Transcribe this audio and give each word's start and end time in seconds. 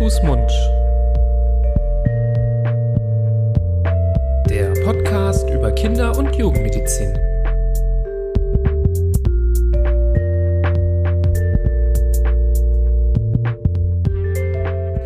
Fuß, 0.00 0.22
Mund. 0.22 0.50
Der 4.48 4.72
Podcast 4.82 5.46
über 5.50 5.70
Kinder- 5.72 6.16
und 6.16 6.34
Jugendmedizin. 6.34 7.12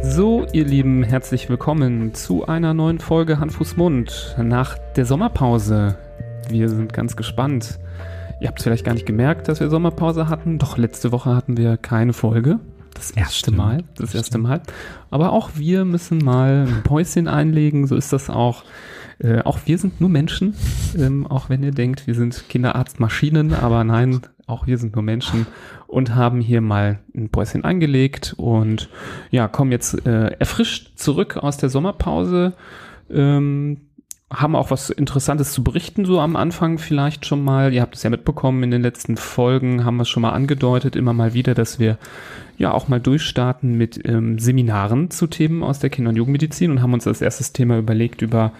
So, 0.02 0.46
ihr 0.52 0.64
Lieben, 0.64 1.02
herzlich 1.02 1.48
willkommen 1.48 2.14
zu 2.14 2.46
einer 2.46 2.72
neuen 2.72 3.00
Folge 3.00 3.40
Hand, 3.40 3.50
Fuß, 3.50 3.76
Mund 3.76 4.36
nach 4.40 4.78
der 4.94 5.06
Sommerpause. 5.06 5.96
Wir 6.48 6.68
sind 6.68 6.92
ganz 6.92 7.16
gespannt. 7.16 7.80
Ihr 8.40 8.46
habt 8.46 8.60
es 8.60 8.62
vielleicht 8.62 8.84
gar 8.84 8.94
nicht 8.94 9.06
gemerkt, 9.06 9.48
dass 9.48 9.58
wir 9.58 9.70
Sommerpause 9.70 10.28
hatten. 10.28 10.60
Doch 10.60 10.78
letzte 10.78 11.10
Woche 11.10 11.34
hatten 11.34 11.56
wir 11.56 11.78
keine 11.78 12.12
Folge. 12.12 12.60
Das 12.94 13.10
erste 13.10 13.34
stimmt, 13.34 13.58
Mal. 13.58 13.78
Das, 13.96 14.06
das 14.06 14.14
erste 14.14 14.32
stimmt. 14.32 14.44
Mal. 14.44 14.62
Aber 15.10 15.32
auch 15.32 15.50
wir 15.54 15.84
müssen 15.84 16.18
mal 16.18 16.66
ein 16.68 16.82
Päuschen 16.82 17.28
einlegen. 17.28 17.86
So 17.86 17.96
ist 17.96 18.12
das 18.12 18.30
auch. 18.30 18.64
Äh, 19.18 19.42
auch 19.42 19.58
wir 19.66 19.78
sind 19.78 20.00
nur 20.00 20.10
Menschen. 20.10 20.54
Ähm, 20.96 21.26
auch 21.26 21.48
wenn 21.48 21.62
ihr 21.62 21.72
denkt, 21.72 22.06
wir 22.06 22.14
sind 22.14 22.48
Kinderarztmaschinen. 22.48 23.52
Aber 23.52 23.84
nein, 23.84 24.20
auch 24.46 24.66
wir 24.66 24.78
sind 24.78 24.94
nur 24.94 25.02
Menschen 25.02 25.46
und 25.86 26.14
haben 26.14 26.40
hier 26.40 26.60
mal 26.60 27.00
ein 27.14 27.30
Päuschen 27.30 27.64
eingelegt 27.64 28.34
und 28.36 28.88
ja, 29.30 29.48
kommen 29.48 29.72
jetzt 29.72 30.06
äh, 30.06 30.28
erfrischt 30.38 30.98
zurück 30.98 31.36
aus 31.36 31.56
der 31.56 31.68
Sommerpause. 31.68 32.54
Ähm, 33.10 33.78
haben 34.32 34.56
auch 34.56 34.70
was 34.70 34.90
Interessantes 34.90 35.52
zu 35.52 35.62
berichten, 35.62 36.04
so 36.04 36.20
am 36.20 36.36
Anfang 36.36 36.78
vielleicht 36.78 37.26
schon 37.26 37.44
mal. 37.44 37.72
Ihr 37.72 37.82
habt 37.82 37.96
es 37.96 38.02
ja 38.02 38.10
mitbekommen, 38.10 38.62
in 38.62 38.70
den 38.70 38.82
letzten 38.82 39.16
Folgen 39.16 39.84
haben 39.84 39.96
wir 39.96 40.02
es 40.02 40.08
schon 40.08 40.22
mal 40.22 40.32
angedeutet, 40.32 40.96
immer 40.96 41.12
mal 41.12 41.34
wieder, 41.34 41.54
dass 41.54 41.78
wir 41.78 41.98
ja 42.56 42.72
auch 42.72 42.88
mal 42.88 43.00
durchstarten 43.00 43.76
mit 43.76 44.00
ähm, 44.04 44.38
Seminaren 44.38 45.10
zu 45.10 45.26
Themen 45.26 45.62
aus 45.62 45.78
der 45.78 45.90
Kinder- 45.90 46.10
und 46.10 46.16
Jugendmedizin 46.16 46.70
und 46.70 46.82
haben 46.82 46.94
uns 46.94 47.06
als 47.06 47.20
erstes 47.20 47.52
Thema 47.52 47.78
überlegt, 47.78 48.22
über 48.22 48.52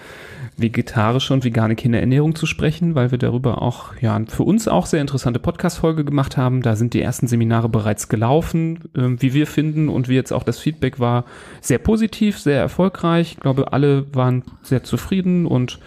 vegetarische 0.57 1.35
und 1.35 1.45
vegane 1.45 1.75
Kinderernährung 1.75 2.35
zu 2.35 2.47
sprechen, 2.47 2.95
weil 2.95 3.11
wir 3.11 3.19
darüber 3.19 3.61
auch 3.63 3.97
ja 4.01 4.21
für 4.29 4.45
uns 4.45 4.69
auch 4.69 4.87
sehr 4.87 5.01
interessante 5.01 5.39
Podcast-Folge 5.39 6.05
gemacht 6.05 6.37
haben. 6.37 6.63
Da 6.63 6.77
sind 6.77 6.95
die 6.95 7.03
ersten 7.03 7.27
Seminare 7.27 7.69
bereits 7.69 8.09
gelaufen, 8.09 8.81
ähm, 8.97 9.21
wie 9.21 9.35
wir 9.35 9.47
finden 9.47 9.89
und 9.89 10.09
wie 10.09 10.15
jetzt 10.15 10.33
auch 10.33 10.45
das 10.45 10.59
Feedback 10.59 11.01
war, 11.01 11.25
sehr 11.61 11.79
positiv, 11.79 12.39
sehr 12.39 12.61
erfolgreich. 12.61 13.33
Ich 13.33 13.41
glaube, 13.41 13.73
alle 13.73 14.07
waren 14.15 14.43
sehr 14.63 14.85
zufrieden 14.85 15.47
und 15.47 15.81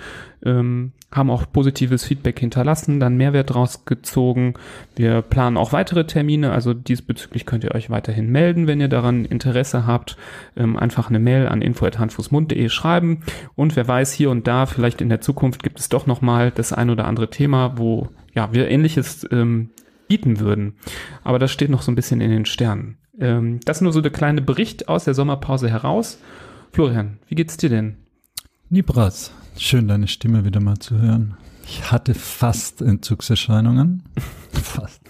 ähm, 0.44 0.92
haben 1.12 1.30
auch 1.30 1.52
positives 1.52 2.04
Feedback 2.04 2.40
hinterlassen, 2.40 3.00
dann 3.00 3.18
Mehrwert 3.18 3.54
draus 3.54 3.86
gezogen. 3.86 4.56
Wir 4.96 5.22
planen 5.22 5.58
auch 5.58 5.72
weitere 5.72 6.06
Termine, 6.06 6.52
also 6.52 6.74
diesbezüglich 6.74 7.46
könnt 7.46 7.64
ihr 7.64 7.74
euch 7.74 7.90
weiterhin 7.90 8.30
melden, 8.30 8.68
wenn 8.68 8.82
ihr 8.82 8.90
daran 8.90 9.26
Interesse 9.26 9.88
habt. 9.88 10.18
Ähm, 10.56 10.78
einfach 10.78 11.10
eine 11.10 11.20
Mail 11.20 11.48
an 11.48 11.62
info@handfußmund.de 11.62 12.70
schreiben 12.70 13.22
und 13.56 13.76
wer 13.76 13.88
weiß, 13.88 14.12
hier 14.12 14.30
und 14.30 14.48
da, 14.48 14.66
vielleicht 14.66 15.02
in 15.02 15.10
der 15.10 15.22
Zukunft 15.22 15.64
gibt 15.64 15.80
es 15.80 15.90
doch 15.90 16.08
nochmal 16.08 16.52
das 16.52 16.74
ein 16.74 16.90
oder 16.90 17.06
andere 17.06 17.30
Thema, 17.30 17.78
wo 17.78 18.10
ja, 18.34 18.54
wir 18.54 18.70
ähnliches 18.70 19.26
ähm, 19.32 19.72
bieten 20.08 20.40
würden. 20.40 20.76
Aber 21.24 21.40
das 21.40 21.52
steht 21.52 21.70
noch 21.70 21.82
so 21.82 21.92
ein 21.92 21.96
bisschen 21.96 22.22
in 22.22 22.32
den 22.32 22.46
Sternen. 22.46 22.98
Ähm, 23.20 23.60
das 23.66 23.82
nur 23.82 23.94
so 23.94 24.02
der 24.02 24.12
kleine 24.12 24.42
Bericht 24.42 24.88
aus 24.90 25.06
der 25.06 25.14
Sommerpause 25.14 25.70
heraus. 25.70 26.20
Florian, 26.72 27.20
wie 27.28 27.36
geht's 27.36 27.58
dir 27.58 27.70
denn? 27.70 27.98
Nibras, 28.70 29.32
schön 29.60 29.88
deine 29.88 30.08
Stimme 30.08 30.46
wieder 30.46 30.60
mal 30.60 30.78
zu 30.78 31.00
hören. 31.00 31.38
Ich 31.66 31.92
hatte 31.92 32.14
fast 32.14 32.82
Entzugserscheinungen. 32.82 34.04
fast. 34.52 35.02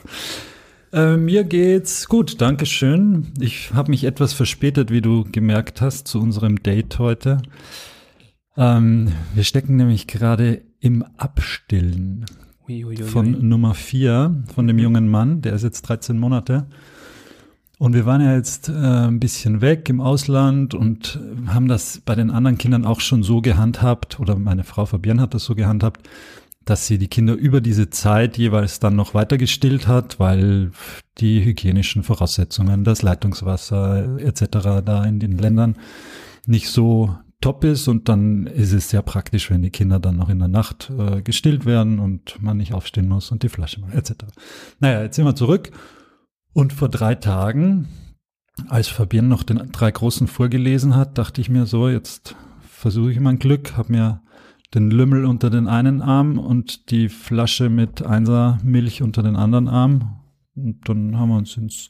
Äh, 0.93 1.17
mir 1.17 1.43
geht's 1.43 2.07
gut, 2.07 2.41
danke 2.41 2.65
schön. 2.65 3.27
Ich 3.39 3.73
habe 3.73 3.91
mich 3.91 4.05
etwas 4.05 4.33
verspätet, 4.33 4.89
wie 4.89 5.01
du 5.01 5.25
gemerkt 5.31 5.81
hast, 5.81 6.07
zu 6.07 6.19
unserem 6.19 6.63
Date 6.63 6.97
heute. 6.99 7.41
Ähm, 8.55 9.11
wir 9.35 9.43
stecken 9.43 9.75
nämlich 9.75 10.07
gerade 10.07 10.63
im 10.79 11.03
Abstillen 11.17 12.25
von 13.05 13.47
Nummer 13.47 13.73
vier, 13.73 14.43
von 14.53 14.67
dem 14.67 14.79
jungen 14.79 15.07
Mann, 15.07 15.41
der 15.41 15.53
ist 15.53 15.63
jetzt 15.63 15.83
13 15.83 16.17
Monate. 16.17 16.67
Und 17.79 17.93
wir 17.93 18.05
waren 18.07 18.21
ja 18.21 18.35
jetzt 18.35 18.69
äh, 18.69 18.73
ein 18.73 19.19
bisschen 19.19 19.61
weg 19.61 19.87
im 19.89 20.01
Ausland 20.01 20.73
und 20.73 21.19
haben 21.45 21.67
das 21.67 22.01
bei 22.03 22.15
den 22.15 22.31
anderen 22.31 22.57
Kindern 22.57 22.85
auch 22.85 23.01
schon 23.01 23.21
so 23.21 23.41
gehandhabt, 23.41 24.19
oder 24.19 24.35
meine 24.35 24.63
Frau 24.63 24.85
Fabienne 24.85 25.21
hat 25.21 25.35
das 25.35 25.43
so 25.43 25.53
gehandhabt, 25.53 26.09
dass 26.65 26.87
sie 26.87 26.97
die 26.97 27.07
Kinder 27.07 27.33
über 27.33 27.61
diese 27.61 27.89
Zeit 27.89 28.37
jeweils 28.37 28.79
dann 28.79 28.95
noch 28.95 29.13
weiter 29.13 29.37
gestillt 29.37 29.87
hat, 29.87 30.19
weil 30.19 30.71
die 31.19 31.43
hygienischen 31.45 32.03
Voraussetzungen, 32.03 32.83
das 32.83 33.03
Leitungswasser 33.03 34.19
etc. 34.19 34.81
da 34.83 35.05
in 35.05 35.19
den 35.19 35.37
Ländern 35.37 35.77
nicht 36.45 36.69
so 36.69 37.15
top 37.41 37.63
ist 37.63 37.87
und 37.87 38.09
dann 38.09 38.47
ist 38.47 38.73
es 38.73 38.89
sehr 38.89 39.03
praktisch, 39.03 39.51
wenn 39.51 39.61
die 39.61 39.69
Kinder 39.69 39.99
dann 39.99 40.17
noch 40.17 40.29
in 40.29 40.39
der 40.39 40.47
Nacht 40.47 40.91
äh, 40.97 41.21
gestillt 41.21 41.65
werden 41.65 41.99
und 41.99 42.41
man 42.41 42.57
nicht 42.57 42.73
aufstehen 42.73 43.07
muss 43.07 43.31
und 43.31 43.43
die 43.43 43.49
Flasche 43.49 43.79
machen 43.79 43.93
etc. 43.93 44.13
Naja, 44.79 45.03
jetzt 45.03 45.15
sind 45.15 45.25
wir 45.25 45.35
zurück 45.35 45.71
und 46.57 46.73
vor 46.73 46.89
drei 46.89 47.13
Tagen, 47.13 47.87
als 48.67 48.87
Fabienne 48.87 49.27
noch 49.27 49.43
den 49.43 49.71
drei 49.71 49.91
Großen 49.91 50.25
vorgelesen 50.25 50.95
hat, 50.95 51.19
dachte 51.19 51.39
ich 51.39 51.49
mir 51.49 51.67
so, 51.67 51.87
jetzt 51.87 52.35
versuche 52.67 53.11
ich 53.11 53.19
mein 53.19 53.37
Glück, 53.37 53.77
habe 53.77 53.91
mir 53.91 54.21
den 54.73 54.89
Lümmel 54.89 55.25
unter 55.25 55.51
den 55.51 55.67
einen 55.67 56.01
Arm 56.01 56.39
und 56.39 56.89
die 56.89 57.09
Flasche 57.09 57.69
mit 57.69 58.01
Einser 58.01 58.57
Milch 58.63 59.03
unter 59.03 59.21
den 59.21 59.35
anderen 59.35 59.67
Arm. 59.67 60.19
Und 60.55 60.89
dann 60.89 61.19
haben 61.19 61.29
wir 61.29 61.37
uns 61.37 61.55
ins, 61.57 61.89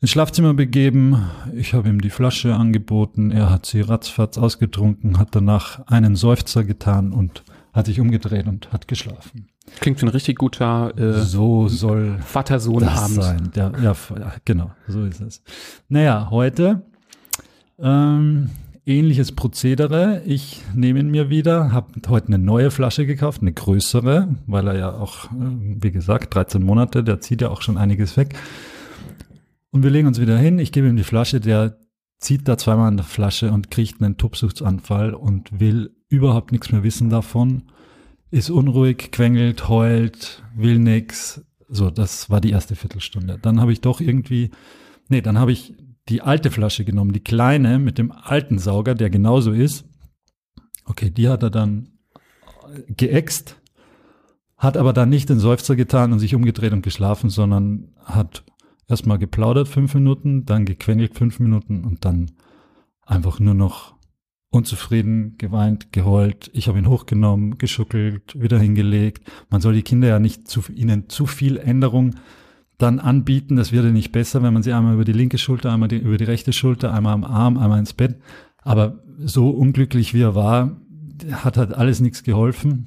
ins 0.00 0.10
Schlafzimmer 0.12 0.54
begeben. 0.54 1.28
Ich 1.52 1.74
habe 1.74 1.88
ihm 1.88 2.00
die 2.00 2.10
Flasche 2.10 2.54
angeboten. 2.54 3.32
Er 3.32 3.50
hat 3.50 3.66
sie 3.66 3.80
ratzfatz 3.80 4.38
ausgetrunken, 4.38 5.18
hat 5.18 5.34
danach 5.34 5.84
einen 5.88 6.14
Seufzer 6.14 6.62
getan 6.62 7.10
und 7.10 7.42
hat 7.72 7.86
sich 7.86 8.00
umgedreht 8.00 8.46
und 8.46 8.72
hat 8.72 8.88
geschlafen. 8.88 9.48
Klingt 9.80 10.00
wie 10.00 10.06
ein 10.06 10.10
richtig 10.10 10.38
guter 10.38 10.92
äh, 10.98 11.20
so 11.20 11.68
soll 11.68 12.18
Vater-Sohn-Abend. 12.18 13.22
sein. 13.22 13.50
Ja, 13.54 13.72
ja, 13.82 13.94
ja, 14.18 14.32
genau, 14.44 14.72
so 14.88 15.04
ist 15.04 15.20
es. 15.20 15.42
Naja, 15.88 16.28
heute 16.30 16.82
ähm, 17.78 18.50
ähnliches 18.86 19.32
Prozedere. 19.32 20.22
Ich 20.26 20.62
nehme 20.74 21.00
ihn 21.00 21.10
mir 21.10 21.30
wieder, 21.30 21.72
habe 21.72 21.92
heute 22.08 22.28
eine 22.28 22.38
neue 22.38 22.70
Flasche 22.70 23.06
gekauft, 23.06 23.40
eine 23.42 23.52
größere, 23.52 24.28
weil 24.46 24.66
er 24.68 24.78
ja 24.78 24.92
auch, 24.92 25.26
äh, 25.26 25.28
wie 25.82 25.92
gesagt, 25.92 26.34
13 26.34 26.62
Monate, 26.62 27.04
der 27.04 27.20
zieht 27.20 27.42
ja 27.42 27.50
auch 27.50 27.62
schon 27.62 27.78
einiges 27.78 28.16
weg. 28.16 28.34
Und 29.70 29.84
wir 29.84 29.90
legen 29.90 30.08
uns 30.08 30.20
wieder 30.20 30.36
hin, 30.36 30.58
ich 30.58 30.72
gebe 30.72 30.88
ihm 30.88 30.96
die 30.96 31.04
Flasche, 31.04 31.40
der 31.40 31.78
zieht 32.18 32.48
da 32.48 32.58
zweimal 32.58 32.88
an 32.88 32.96
der 32.96 33.06
Flasche 33.06 33.52
und 33.52 33.70
kriegt 33.70 34.02
einen 34.02 34.16
Tobsuchtsanfall 34.16 35.14
und 35.14 35.60
will 35.60 35.94
überhaupt 36.10 36.52
nichts 36.52 36.70
mehr 36.70 36.82
wissen 36.82 37.08
davon, 37.08 37.62
ist 38.30 38.50
unruhig, 38.50 39.10
quengelt, 39.12 39.68
heult, 39.68 40.42
will 40.54 40.78
nix. 40.78 41.42
So, 41.68 41.90
das 41.90 42.28
war 42.28 42.40
die 42.40 42.50
erste 42.50 42.76
Viertelstunde. 42.76 43.38
Dann 43.40 43.60
habe 43.60 43.72
ich 43.72 43.80
doch 43.80 44.00
irgendwie, 44.00 44.50
nee, 45.08 45.22
dann 45.22 45.38
habe 45.38 45.52
ich 45.52 45.74
die 46.08 46.20
alte 46.20 46.50
Flasche 46.50 46.84
genommen, 46.84 47.12
die 47.12 47.24
kleine 47.24 47.78
mit 47.78 47.96
dem 47.96 48.12
alten 48.12 48.58
Sauger, 48.58 48.94
der 48.94 49.08
genauso 49.08 49.52
ist. 49.52 49.84
Okay, 50.84 51.10
die 51.10 51.28
hat 51.28 51.42
er 51.42 51.50
dann 51.50 51.90
geäxt, 52.88 53.60
hat 54.56 54.76
aber 54.76 54.92
dann 54.92 55.08
nicht 55.08 55.28
den 55.28 55.38
Seufzer 55.38 55.76
getan 55.76 56.12
und 56.12 56.18
sich 56.18 56.34
umgedreht 56.34 56.72
und 56.72 56.82
geschlafen, 56.82 57.30
sondern 57.30 57.94
hat 58.04 58.44
erstmal 58.88 59.18
geplaudert 59.18 59.68
fünf 59.68 59.94
Minuten, 59.94 60.44
dann 60.44 60.64
gequengelt 60.64 61.14
fünf 61.14 61.38
Minuten 61.38 61.84
und 61.84 62.04
dann 62.04 62.32
einfach 63.06 63.38
nur 63.38 63.54
noch 63.54 63.94
unzufrieden, 64.50 65.36
geweint, 65.38 65.92
geheult. 65.92 66.50
Ich 66.52 66.68
habe 66.68 66.78
ihn 66.78 66.88
hochgenommen, 66.88 67.58
geschuckelt, 67.58 68.40
wieder 68.40 68.58
hingelegt. 68.58 69.30
Man 69.48 69.60
soll 69.60 69.74
die 69.74 69.82
Kinder 69.82 70.08
ja 70.08 70.18
nicht 70.18 70.48
zu, 70.48 70.60
ihnen 70.74 71.08
zu 71.08 71.26
viel 71.26 71.56
Änderung 71.56 72.16
dann 72.76 72.98
anbieten. 72.98 73.56
Das 73.56 73.72
wird 73.72 73.84
ja 73.84 73.90
nicht 73.90 74.12
besser, 74.12 74.42
wenn 74.42 74.52
man 74.52 74.62
sie 74.62 74.72
einmal 74.72 74.94
über 74.94 75.04
die 75.04 75.12
linke 75.12 75.38
Schulter, 75.38 75.72
einmal 75.72 75.88
die, 75.88 75.98
über 75.98 76.16
die 76.16 76.24
rechte 76.24 76.52
Schulter, 76.52 76.92
einmal 76.92 77.14
am 77.14 77.24
Arm, 77.24 77.58
einmal 77.58 77.78
ins 77.78 77.92
Bett. 77.92 78.20
Aber 78.62 79.02
so 79.18 79.50
unglücklich 79.50 80.14
wie 80.14 80.22
er 80.22 80.34
war, 80.34 80.80
hat 81.30 81.56
halt 81.56 81.72
alles 81.72 82.00
nichts 82.00 82.22
geholfen. 82.24 82.86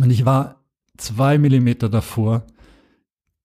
Und 0.00 0.10
ich 0.10 0.24
war 0.24 0.64
zwei 0.96 1.38
Millimeter 1.38 1.88
davor, 1.88 2.46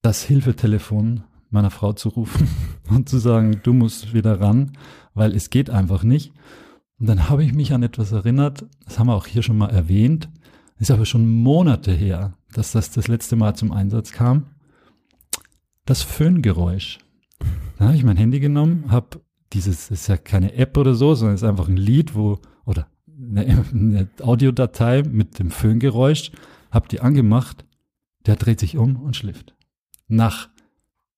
das 0.01 0.23
Hilfetelefon 0.23 1.23
meiner 1.49 1.71
Frau 1.71 1.93
zu 1.93 2.09
rufen 2.09 2.47
und 2.89 3.09
zu 3.09 3.17
sagen, 3.17 3.59
du 3.63 3.73
musst 3.73 4.13
wieder 4.13 4.39
ran, 4.39 4.71
weil 5.13 5.35
es 5.35 5.49
geht 5.49 5.69
einfach 5.69 6.03
nicht. 6.03 6.31
Und 6.99 7.07
dann 7.07 7.29
habe 7.29 7.43
ich 7.43 7.53
mich 7.53 7.73
an 7.73 7.83
etwas 7.83 8.11
erinnert, 8.11 8.65
das 8.85 8.99
haben 8.99 9.07
wir 9.07 9.15
auch 9.15 9.27
hier 9.27 9.41
schon 9.41 9.57
mal 9.57 9.69
erwähnt, 9.69 10.29
ist 10.79 10.91
aber 10.91 11.05
schon 11.05 11.29
Monate 11.29 11.91
her, 11.91 12.33
dass 12.53 12.71
das 12.71 12.91
das 12.91 13.07
letzte 13.07 13.35
Mal 13.35 13.55
zum 13.55 13.71
Einsatz 13.71 14.11
kam. 14.11 14.47
Das 15.85 16.03
Föhngeräusch. 16.03 16.99
Da 17.77 17.85
habe 17.85 17.95
ich 17.95 18.03
mein 18.03 18.17
Handy 18.17 18.39
genommen, 18.39 18.85
habe 18.89 19.21
dieses, 19.53 19.89
ist 19.91 20.07
ja 20.07 20.17
keine 20.17 20.53
App 20.53 20.77
oder 20.77 20.93
so, 20.93 21.15
sondern 21.15 21.35
ist 21.35 21.43
einfach 21.43 21.67
ein 21.67 21.77
Lied, 21.77 22.15
wo, 22.15 22.39
oder 22.65 22.87
eine, 23.07 23.65
eine 23.73 24.09
Audiodatei 24.21 25.03
mit 25.03 25.39
dem 25.39 25.51
Föhngeräusch, 25.51 26.31
habe 26.71 26.87
die 26.89 26.99
angemacht, 26.99 27.65
der 28.25 28.35
dreht 28.35 28.59
sich 28.59 28.77
um 28.77 28.97
und 28.97 29.15
schläft. 29.15 29.55
Nach 30.07 30.49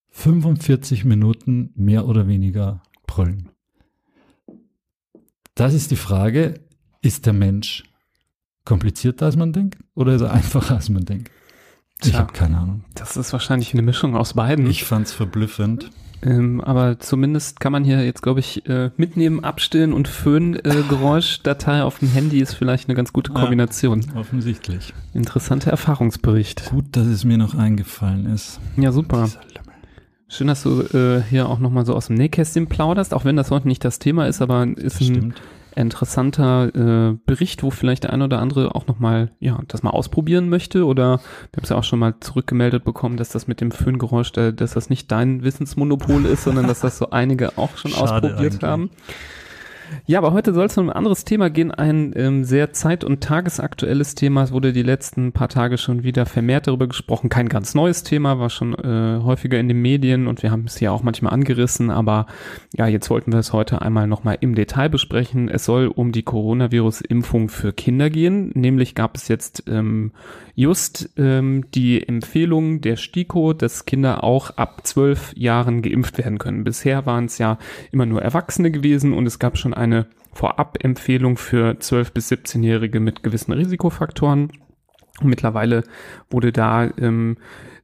45 0.10 1.06
Minuten 1.06 1.72
mehr 1.75 2.07
oder 2.07 2.28
weniger 2.28 2.83
brüllen. 3.07 3.50
Das 5.62 5.75
ist 5.75 5.92
die 5.92 5.96
Frage, 5.96 6.60
ist 7.04 7.28
der 7.28 7.34
Mensch 7.34 7.84
komplizierter 8.66 9.28
als 9.28 9.36
man 9.36 9.54
denkt 9.54 9.78
oder 9.94 10.13
ist 10.16 10.22
er 10.22 10.31
einfacher 10.34 10.75
als 10.75 10.90
man 10.90 11.06
denkt? 11.06 11.30
Ich 12.04 12.16
habe 12.16 12.34
keine 12.34 12.58
Ahnung. 12.58 12.84
Das 12.96 13.16
ist 13.16 13.31
wahrscheinlich 13.31 13.74
eine 13.74 13.84
Mischung 13.84 14.16
aus 14.16 14.34
beiden. 14.34 14.68
Ich 14.68 14.86
fand's 14.86 15.13
verblüffend. 15.13 15.92
Ähm, 16.24 16.62
aber 16.62 17.00
zumindest 17.00 17.60
kann 17.60 17.72
man 17.72 17.84
hier 17.84 18.04
jetzt, 18.04 18.24
glaube 18.24 18.40
ich, 18.40 18.68
äh, 18.68 18.90
mitnehmen, 18.98 19.44
abstillen 19.44 19.94
und 19.94 20.08
Föhn-Geräuschdatei 20.08 21.84
auf 21.84 22.00
dem 22.00 22.10
Handy 22.10 22.40
ist 22.40 22.56
vielleicht 22.56 22.90
eine 22.90 22.96
ganz 22.96 23.14
gute 23.14 23.31
Ja. 23.31 23.40
Kombination. 23.40 24.04
Offensichtlich. 24.16 24.94
Interessanter 25.14 25.69
Erfahrungsbericht. 25.69 26.72
Gut, 26.72 26.86
dass 26.92 27.06
es 27.06 27.24
mir 27.24 27.38
noch 27.38 27.54
eingefallen 27.54 28.25
ist. 28.25 28.60
Ja, 28.78 28.92
super. 28.92 29.25
Dieser. 29.25 29.42
Schön, 30.31 30.48
dass 30.48 30.63
du 30.63 30.81
äh, 30.98 31.22
hier 31.30 31.50
auch 31.50 31.60
nochmal 31.60 31.86
so 31.86 31.94
aus 31.94 32.07
dem 32.07 32.16
Nähkästchen 32.16 32.68
plauderst, 32.68 33.13
auch 33.13 33.25
wenn 33.25 33.36
das 33.36 33.51
heute 33.51 33.68
nicht 33.68 33.83
das 33.83 34.00
Thema 34.00 34.28
ist, 34.28 34.42
aber 34.42 34.66
ist 34.78 35.01
ein 35.01 35.33
interessanter 35.75 36.74
äh, 36.74 37.18
Bericht, 37.25 37.63
wo 37.63 37.69
vielleicht 37.69 38.06
der 38.06 38.13
ein 38.13 38.22
oder 38.22 38.39
andere 38.39 38.74
auch 38.74 38.88
nochmal, 38.88 39.31
ja, 39.42 39.60
das 39.68 39.83
mal 39.83 39.89
ausprobieren 39.89 40.48
möchte 40.48 40.86
oder 40.86 41.18
wir 41.18 41.57
haben 41.57 41.63
es 41.63 41.69
ja 41.69 41.75
auch 41.75 41.83
schon 41.83 42.00
mal 42.00 42.16
zurückgemeldet 42.22 42.86
bekommen, 42.86 43.18
dass 43.18 43.28
das 43.28 43.48
mit 43.48 43.60
dem 43.60 43.72
Föhngeräusch, 43.72 44.31
äh, 44.38 44.54
dass 44.54 44.74
das 44.74 44.89
nicht 44.89 45.12
dein 45.12 45.44
Wissensmonopol 45.44 46.25
ist, 46.25 46.45
sondern 46.45 46.66
dass 46.66 46.80
das 46.80 46.98
so 46.98 47.10
einige 47.10 47.57
auch 47.57 47.75
schon 47.75 47.92
Schade 47.92 48.30
ausprobiert 48.30 48.54
eigentlich. 48.54 48.63
haben. 48.63 48.89
Ja, 50.06 50.20
aber 50.20 50.34
heute 50.34 50.54
soll 50.54 50.66
es 50.66 50.78
um 50.78 50.90
ein 50.90 50.96
anderes 50.96 51.26
Thema 51.26 51.50
gehen, 51.50 51.72
ein 51.72 52.14
ähm, 52.16 52.44
sehr 52.44 52.74
zeit- 52.74 53.04
und 53.04 53.22
tagesaktuelles 53.22 54.16
Thema. 54.16 54.44
Es 54.44 54.52
wurde 54.52 54.74
die 54.74 54.84
letzten 54.84 55.32
paar 55.32 55.50
Tage 55.50 55.78
schon 55.78 56.04
wieder 56.04 56.26
vermehrt 56.26 56.68
darüber 56.68 56.88
gesprochen. 56.88 57.30
Kein 57.30 57.50
ganz 57.50 57.76
neues 57.76 58.04
Thema, 58.04 58.40
war 58.40 58.50
schon 58.50 58.74
äh, 58.74 59.22
häufiger 59.24 59.60
in 59.60 59.68
den 59.68 59.82
Medien 59.82 60.28
und 60.28 60.44
wir 60.44 60.52
haben 60.52 60.66
es 60.66 60.80
ja 60.80 60.92
auch 60.92 61.04
manchmal 61.04 61.34
angerissen, 61.34 61.90
aber 61.90 62.26
ja, 62.76 62.88
jetzt 62.88 63.10
wollten 63.10 63.32
wir 63.32 63.40
es 63.40 63.54
heute 63.54 63.82
einmal 63.82 64.08
nochmal 64.08 64.38
im 64.42 64.56
Detail 64.56 64.90
besprechen. 64.90 65.50
Es 65.50 65.66
soll 65.66 65.88
um 65.88 66.12
die 66.12 66.24
Coronavirus-Impfung 66.24 67.50
für 67.50 67.74
Kinder 67.74 68.10
gehen. 68.10 68.52
Nämlich 68.54 68.96
gab 68.96 69.16
es 69.16 69.28
jetzt 69.28 69.64
ähm, 69.68 70.12
just 70.56 71.10
ähm, 71.18 71.66
die 71.74 72.08
Empfehlung 72.08 72.82
der 72.82 72.96
STIKO, 72.96 73.54
dass 73.54 73.86
Kinder 73.86 74.24
auch 74.24 74.52
ab 74.58 74.82
zwölf 74.86 75.34
Jahren 75.36 75.82
geimpft 75.82 76.18
werden 76.18 76.38
können. 76.38 76.64
Bisher 76.64 77.06
waren 77.06 77.26
es 77.26 77.38
ja 77.38 77.58
immer 77.92 78.06
nur 78.06 78.22
Erwachsene 78.22 78.72
gewesen 78.72 79.14
und 79.14 79.26
es 79.26 79.40
gab 79.40 79.58
schon 79.58 79.74
eine 79.81 80.07
Vorab-Empfehlung 80.33 81.38
für 81.38 81.72
12- 81.72 82.13
bis 82.13 82.31
17-Jährige 82.31 83.00
mit 83.00 83.24
gewissen 83.24 83.51
Risikofaktoren. 83.51 84.51
Mittlerweile 85.22 85.83
wurde 86.30 86.51
da 86.51 86.89
ähm, 86.98 87.38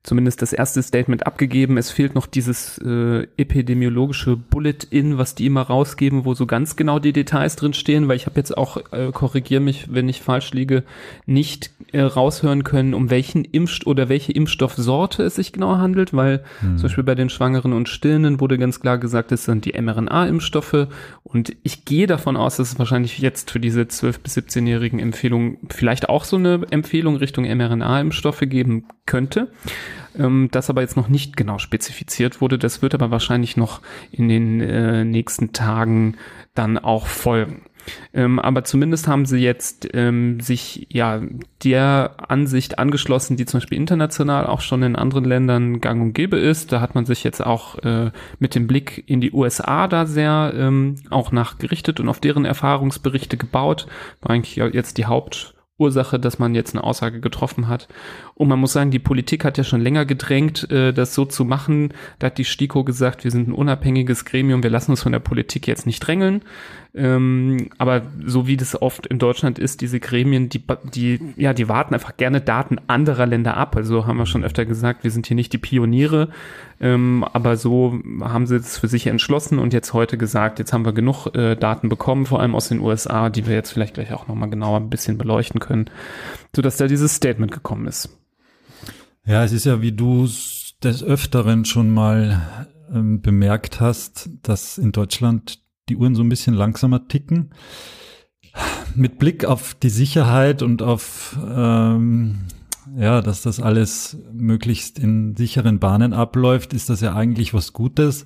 zumindest 0.08 0.42
das 0.42 0.54
erste 0.54 0.82
Statement 0.82 1.28
abgegeben. 1.28 1.78
Es 1.78 1.92
fehlt 1.92 2.16
noch 2.16 2.28
dieses 2.28 2.78
äh, 2.78 3.28
epidemiologische 3.36 4.38
Bullet-in, 4.38 5.18
was 5.18 5.36
die 5.36 5.46
immer 5.46 5.64
rausgeben, 5.64 6.24
wo 6.24 6.34
so 6.34 6.46
ganz 6.46 6.78
genau 6.78 6.98
die 6.98 7.12
Details 7.12 7.58
drin 7.58 7.74
stehen, 7.74 8.08
weil 8.08 8.16
ich 8.16 8.26
habe 8.26 8.38
jetzt 8.38 8.58
auch, 8.58 8.78
äh, 8.94 9.12
korrigiere 9.12 9.60
mich, 9.60 9.94
wenn 9.94 10.08
ich 10.08 10.22
falsch 10.22 10.54
liege, 10.54 10.84
nicht 11.26 11.72
äh, 11.92 12.00
raushören 12.02 12.64
können, 12.64 12.94
um 12.94 13.10
welchen 13.10 13.44
Impfst 13.44 13.86
oder 13.86 14.08
welche 14.08 14.32
Impfstoffsorte 14.32 15.24
es 15.24 15.36
sich 15.36 15.52
genau 15.52 15.78
handelt, 15.78 16.14
weil 16.14 16.42
Hm. 16.62 16.78
zum 16.78 16.84
Beispiel 16.84 17.04
bei 17.04 17.16
den 17.16 17.30
Schwangeren 17.30 17.74
und 17.74 17.90
Stillenden 17.90 18.40
wurde 18.40 18.58
ganz 18.58 18.80
klar 18.80 18.98
gesagt, 18.98 19.34
es 19.34 19.44
sind 19.44 19.66
die 19.66 19.74
mRNA-Impfstoffe 19.80 20.88
und 21.24 21.54
ich 21.64 21.84
gehe 21.84 22.08
davon 22.08 22.38
aus, 22.38 22.56
dass 22.56 22.72
es 22.72 22.80
wahrscheinlich 22.80 23.20
jetzt 23.20 23.52
für 23.52 23.60
diese 23.60 23.82
12- 23.82 24.20
bis 24.24 24.38
17-jährigen 24.38 25.00
Empfehlungen 25.00 25.58
vielleicht 25.70 26.08
auch 26.08 26.24
so 26.24 26.38
eine 26.38 26.62
Empfehlung 26.70 27.18
Richtung 27.18 27.44
mRNA-Impfstoffe 27.44 28.44
geben 28.44 28.86
könnte. 29.06 29.50
Ähm, 30.18 30.50
das 30.52 30.70
aber 30.70 30.82
jetzt 30.82 30.98
noch 30.98 31.08
nicht 31.08 31.38
genau 31.38 31.58
spezifiziert 31.58 32.42
wurde. 32.42 32.58
Das 32.58 32.82
wird 32.82 32.94
aber 32.94 33.12
wahrscheinlich 33.12 33.58
noch 33.58 33.82
in 34.12 34.30
den 34.30 34.62
äh, 34.62 35.04
nächsten 35.04 35.54
Tagen 35.54 36.18
dann 36.54 36.78
auch 36.78 37.08
folgen. 37.08 37.62
Ähm, 38.14 38.40
aber 38.40 38.64
zumindest 38.64 39.08
haben 39.08 39.26
sie 39.26 39.38
jetzt 39.38 39.88
ähm, 39.94 40.40
sich 40.40 40.88
ja 40.92 41.22
der 41.64 42.16
Ansicht 42.28 42.80
angeschlossen, 42.80 43.38
die 43.38 43.46
zum 43.46 43.60
Beispiel 43.60 43.78
international 43.78 44.46
auch 44.46 44.62
schon 44.62 44.84
in 44.84 44.96
anderen 44.96 45.26
Ländern 45.26 45.80
gang 45.80 46.02
und 46.02 46.14
gäbe 46.14 46.38
ist. 46.38 46.72
Da 46.72 46.82
hat 46.82 46.96
man 46.96 47.06
sich 47.06 47.24
jetzt 47.24 47.46
auch 47.46 47.78
äh, 47.80 48.12
mit 48.40 48.56
dem 48.56 48.68
Blick 48.68 49.04
in 49.08 49.22
die 49.22 49.32
USA 49.32 49.88
da 49.88 50.06
sehr 50.06 50.54
ähm, 50.56 50.96
auch 51.10 51.32
nachgerichtet 51.32 52.00
und 52.00 52.10
auf 52.10 52.20
deren 52.20 52.46
Erfahrungsberichte 52.46 53.38
gebaut. 53.38 53.88
War 54.22 54.32
eigentlich 54.32 54.56
jetzt 54.56 54.98
die 54.98 55.06
Hauptursache, 55.80 56.20
dass 56.20 56.40
man 56.40 56.56
jetzt 56.56 56.74
eine 56.74 56.84
Aussage 56.84 57.20
getroffen 57.20 57.68
hat. 57.68 57.88
Und 58.34 58.48
man 58.48 58.60
muss 58.60 58.74
sagen, 58.74 58.90
die 58.90 58.98
Politik 58.98 59.46
hat 59.46 59.60
ja 59.60 59.64
schon 59.64 59.82
länger 59.82 60.06
gedrängt, 60.06 60.72
äh, 60.72 60.92
das 60.92 61.14
so 61.14 61.24
zu 61.26 61.46
machen. 61.46 61.94
Da 62.18 62.28
hat 62.28 62.40
die 62.40 62.46
STIKO 62.46 62.84
gesagt, 62.84 63.24
wir 63.24 63.30
sind 63.32 63.48
ein 63.48 63.54
unabhängiges 63.54 64.26
Gremium, 64.26 64.64
wir 64.64 64.72
lassen 64.72 64.92
uns 64.92 65.04
von 65.04 65.12
der 65.12 65.20
Politik 65.20 65.68
jetzt 65.68 65.86
nicht 65.86 66.00
drängeln. 66.00 66.42
Ähm, 66.98 67.70
aber 67.78 68.02
so 68.26 68.48
wie 68.48 68.58
das 68.58 68.82
oft 68.82 69.06
in 69.06 69.20
Deutschland 69.20 69.60
ist, 69.60 69.82
diese 69.82 70.00
Gremien, 70.00 70.50
die, 70.50 70.64
die, 70.94 71.20
ja, 71.36 71.54
die 71.54 71.70
warten 71.70 71.94
einfach 71.94 72.18
gerne 72.18 72.42
Daten 72.42 72.78
anderer 72.88 73.28
Länder 73.28 73.56
ab. 73.56 73.76
Also 73.76 74.08
haben 74.08 74.18
wir 74.18 74.26
schon 74.26 74.44
öfter 74.44 74.66
gesagt, 74.66 75.04
wir 75.04 75.12
sind 75.12 75.28
hier 75.28 75.36
nicht 75.36 75.54
die 75.54 75.60
Pioniere. 75.60 76.30
Ähm, 76.80 77.24
aber 77.32 77.56
so 77.56 78.00
haben 78.22 78.48
sie 78.48 78.56
es 78.56 78.78
für 78.78 78.88
sich 78.88 79.08
entschlossen 79.08 79.60
und 79.60 79.74
jetzt 79.74 79.94
heute 79.94 80.18
gesagt, 80.18 80.60
jetzt 80.60 80.74
haben 80.74 80.86
wir 80.86 80.94
genug 80.94 81.28
äh, 81.36 81.56
Daten 81.56 81.88
bekommen, 81.88 82.26
vor 82.26 82.40
allem 82.40 82.56
aus 82.56 82.70
den 82.70 82.80
USA, 82.80 83.30
die 83.30 83.46
wir 83.46 83.54
jetzt 83.54 83.72
vielleicht 83.72 83.94
gleich 83.94 84.12
auch 84.14 84.28
nochmal 84.28 84.50
genauer 84.50 84.78
ein 84.78 84.90
bisschen 84.90 85.18
beleuchten 85.18 85.60
können, 85.60 85.90
sodass 86.56 86.78
da 86.78 86.88
dieses 86.88 87.16
Statement 87.16 87.52
gekommen 87.52 87.88
ist. 87.88 88.10
Ja, 89.26 89.44
es 89.44 89.52
ist 89.52 89.66
ja, 89.66 89.82
wie 89.82 89.92
du 89.92 90.24
es 90.24 90.76
des 90.84 91.04
Öfteren 91.04 91.66
schon 91.66 91.90
mal 91.90 92.68
ähm, 92.94 93.22
bemerkt 93.22 93.82
hast, 93.82 94.30
dass 94.44 94.78
in 94.78 94.92
Deutschland 94.92 95.60
die 95.90 95.98
Uhren 95.98 96.16
so 96.16 96.24
ein 96.24 96.30
bisschen 96.30 96.54
langsamer 96.54 97.08
ticken. 97.08 97.52
Mit 98.96 99.20
Blick 99.20 99.46
auf 99.46 99.76
die 99.76 99.90
Sicherheit 99.90 100.62
und 100.62 100.82
auf, 100.82 101.38
ähm, 101.48 102.40
ja, 102.98 103.22
dass 103.22 103.42
das 103.42 103.60
alles 103.60 104.18
möglichst 104.32 104.98
in 104.98 105.36
sicheren 105.36 105.80
Bahnen 105.80 106.14
abläuft, 106.14 106.74
ist 106.74 106.90
das 106.90 107.02
ja 107.02 107.14
eigentlich 107.16 107.54
was 107.54 107.74
Gutes. 107.74 108.26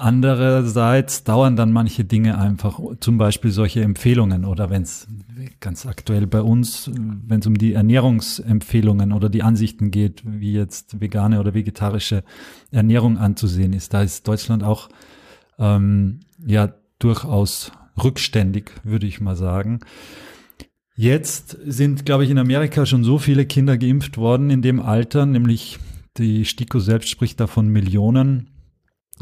Andererseits 0.00 1.24
dauern 1.24 1.56
dann 1.56 1.72
manche 1.72 2.06
Dinge 2.06 2.38
einfach, 2.38 2.80
zum 3.00 3.18
Beispiel 3.18 3.50
solche 3.50 3.82
Empfehlungen 3.82 4.46
oder 4.46 4.70
wenn 4.70 4.80
es 4.80 5.06
ganz 5.60 5.84
aktuell 5.84 6.26
bei 6.26 6.40
uns, 6.40 6.90
wenn 6.94 7.40
es 7.40 7.46
um 7.46 7.58
die 7.58 7.74
Ernährungsempfehlungen 7.74 9.12
oder 9.12 9.28
die 9.28 9.42
Ansichten 9.42 9.90
geht, 9.90 10.22
wie 10.24 10.54
jetzt 10.54 11.02
vegane 11.02 11.38
oder 11.38 11.52
vegetarische 11.52 12.24
Ernährung 12.70 13.18
anzusehen 13.18 13.74
ist, 13.74 13.92
da 13.92 14.00
ist 14.00 14.26
Deutschland 14.26 14.64
auch 14.64 14.88
ähm, 15.60 16.20
ja 16.44 16.74
durchaus 16.98 17.70
rückständig, 18.02 18.72
würde 18.82 19.06
ich 19.06 19.20
mal 19.20 19.36
sagen. 19.36 19.80
Jetzt 20.96 21.56
sind, 21.64 22.04
glaube 22.04 22.24
ich, 22.24 22.30
in 22.30 22.38
Amerika 22.38 22.84
schon 22.84 23.04
so 23.04 23.18
viele 23.18 23.46
Kinder 23.46 23.78
geimpft 23.78 24.18
worden 24.18 24.50
in 24.50 24.62
dem 24.62 24.80
Alter, 24.80 25.24
nämlich 25.24 25.78
die 26.16 26.44
STIKO 26.44 26.80
selbst 26.80 27.08
spricht 27.08 27.40
davon 27.40 27.68
Millionen. 27.68 28.50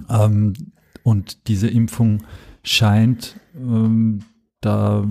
Ähm, 0.09 0.55
und 1.03 1.49
diese 1.49 1.69
Impfung 1.69 2.25
scheint 2.63 3.39
ähm, 3.55 4.21
da 4.61 5.07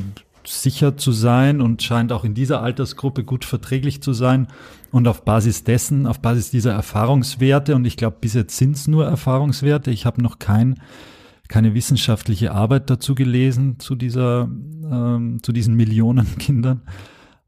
sicher 0.45 0.97
zu 0.97 1.11
sein 1.11 1.61
und 1.61 1.83
scheint 1.83 2.11
auch 2.11 2.23
in 2.23 2.33
dieser 2.33 2.61
Altersgruppe 2.61 3.23
gut 3.23 3.45
verträglich 3.45 4.01
zu 4.01 4.13
sein. 4.13 4.47
Und 4.91 5.07
auf 5.07 5.25
Basis 5.25 5.63
dessen, 5.63 6.07
auf 6.07 6.21
Basis 6.21 6.51
dieser 6.51 6.71
Erfahrungswerte, 6.71 7.75
und 7.75 7.85
ich 7.85 7.97
glaube, 7.97 8.17
bis 8.21 8.33
jetzt 8.33 8.57
sind 8.57 8.75
es 8.75 8.87
nur 8.87 9.05
Erfahrungswerte, 9.05 9.91
ich 9.91 10.05
habe 10.05 10.21
noch 10.21 10.39
kein, 10.39 10.79
keine 11.49 11.73
wissenschaftliche 11.73 12.51
Arbeit 12.51 12.89
dazu 12.89 13.15
gelesen, 13.15 13.79
zu, 13.79 13.95
dieser, 13.95 14.49
ähm, 14.89 15.39
zu 15.41 15.51
diesen 15.51 15.75
Millionen 15.75 16.37
Kindern. 16.39 16.81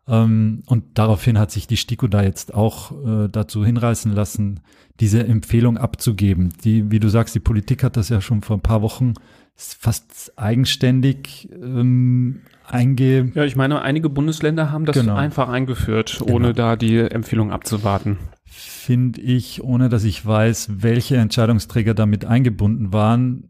Ähm, 0.08 0.64
und 0.66 0.84
daraufhin 0.98 1.38
hat 1.38 1.52
sich 1.52 1.68
die 1.68 1.78
STIKO 1.78 2.08
da 2.08 2.24
jetzt 2.24 2.54
auch 2.54 2.92
äh, 3.06 3.28
dazu 3.30 3.64
hinreißen 3.66 4.12
lassen, 4.12 4.62
diese 5.00 5.26
Empfehlung 5.26 5.78
abzugeben. 5.78 6.52
Die, 6.64 6.92
wie 6.92 7.00
du 7.00 7.10
sagst, 7.10 7.36
die 7.36 7.40
Politik 7.40 7.84
hat 7.84 7.96
das 7.96 8.10
ja 8.10 8.20
schon 8.22 8.42
vor 8.42 8.58
ein 8.58 8.62
paar 8.62 8.82
Wochen 8.82 9.14
fast 9.56 10.34
eigenständig 10.38 11.50
ähm, 11.54 12.42
einge... 12.66 13.32
Ja, 13.36 13.44
ich 13.44 13.56
meine, 13.56 13.82
einige 13.82 14.10
Bundesländer 14.10 14.72
haben 14.72 14.86
das 14.86 14.96
Genau. 14.96 15.16
einfach 15.16 15.50
eingeführt, 15.50 16.22
ohne 16.22 16.48
Genau. 16.48 16.54
da 16.54 16.76
die 16.76 16.98
Empfehlung 16.98 17.52
abzuwarten. 17.52 18.18
finde 18.46 19.22
ich, 19.22 19.64
ohne 19.64 19.90
dass 19.90 20.04
ich 20.06 20.26
weiß, 20.26 20.70
welche 20.82 21.18
Entscheidungsträger 21.18 21.94
damit 21.94 22.26
eingebunden 22.26 22.92
waren, 22.94 23.44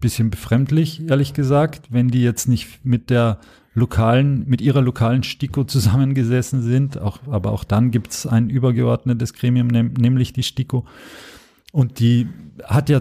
bisschen 0.00 0.30
befremdlich, 0.30 1.08
ehrlich 1.08 1.34
gesagt, 1.34 1.88
wenn 1.90 2.08
die 2.08 2.22
jetzt 2.22 2.48
nicht 2.48 2.84
mit 2.84 3.10
der 3.10 3.38
lokalen, 3.74 4.48
mit 4.48 4.60
ihrer 4.60 4.82
lokalen 4.82 5.22
STIKO 5.22 5.64
zusammengesessen 5.64 6.62
sind. 6.62 6.98
Auch, 6.98 7.18
aber 7.30 7.52
auch 7.52 7.64
dann 7.64 7.90
gibt 7.90 8.10
es 8.10 8.26
ein 8.26 8.50
übergeordnetes 8.50 9.34
Gremium, 9.34 9.68
nämlich 9.68 10.32
die 10.32 10.42
STIKO. 10.42 10.86
Und 11.72 12.00
die 12.00 12.28
hat 12.64 12.88
ja 12.88 13.00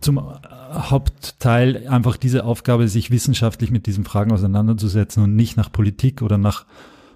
zum 0.00 0.20
Hauptteil 0.72 1.88
einfach 1.88 2.16
diese 2.16 2.44
Aufgabe, 2.44 2.88
sich 2.88 3.10
wissenschaftlich 3.10 3.70
mit 3.70 3.86
diesen 3.86 4.04
Fragen 4.04 4.32
auseinanderzusetzen 4.32 5.22
und 5.22 5.34
nicht 5.34 5.56
nach 5.56 5.72
Politik 5.72 6.22
oder 6.22 6.38
nach 6.38 6.66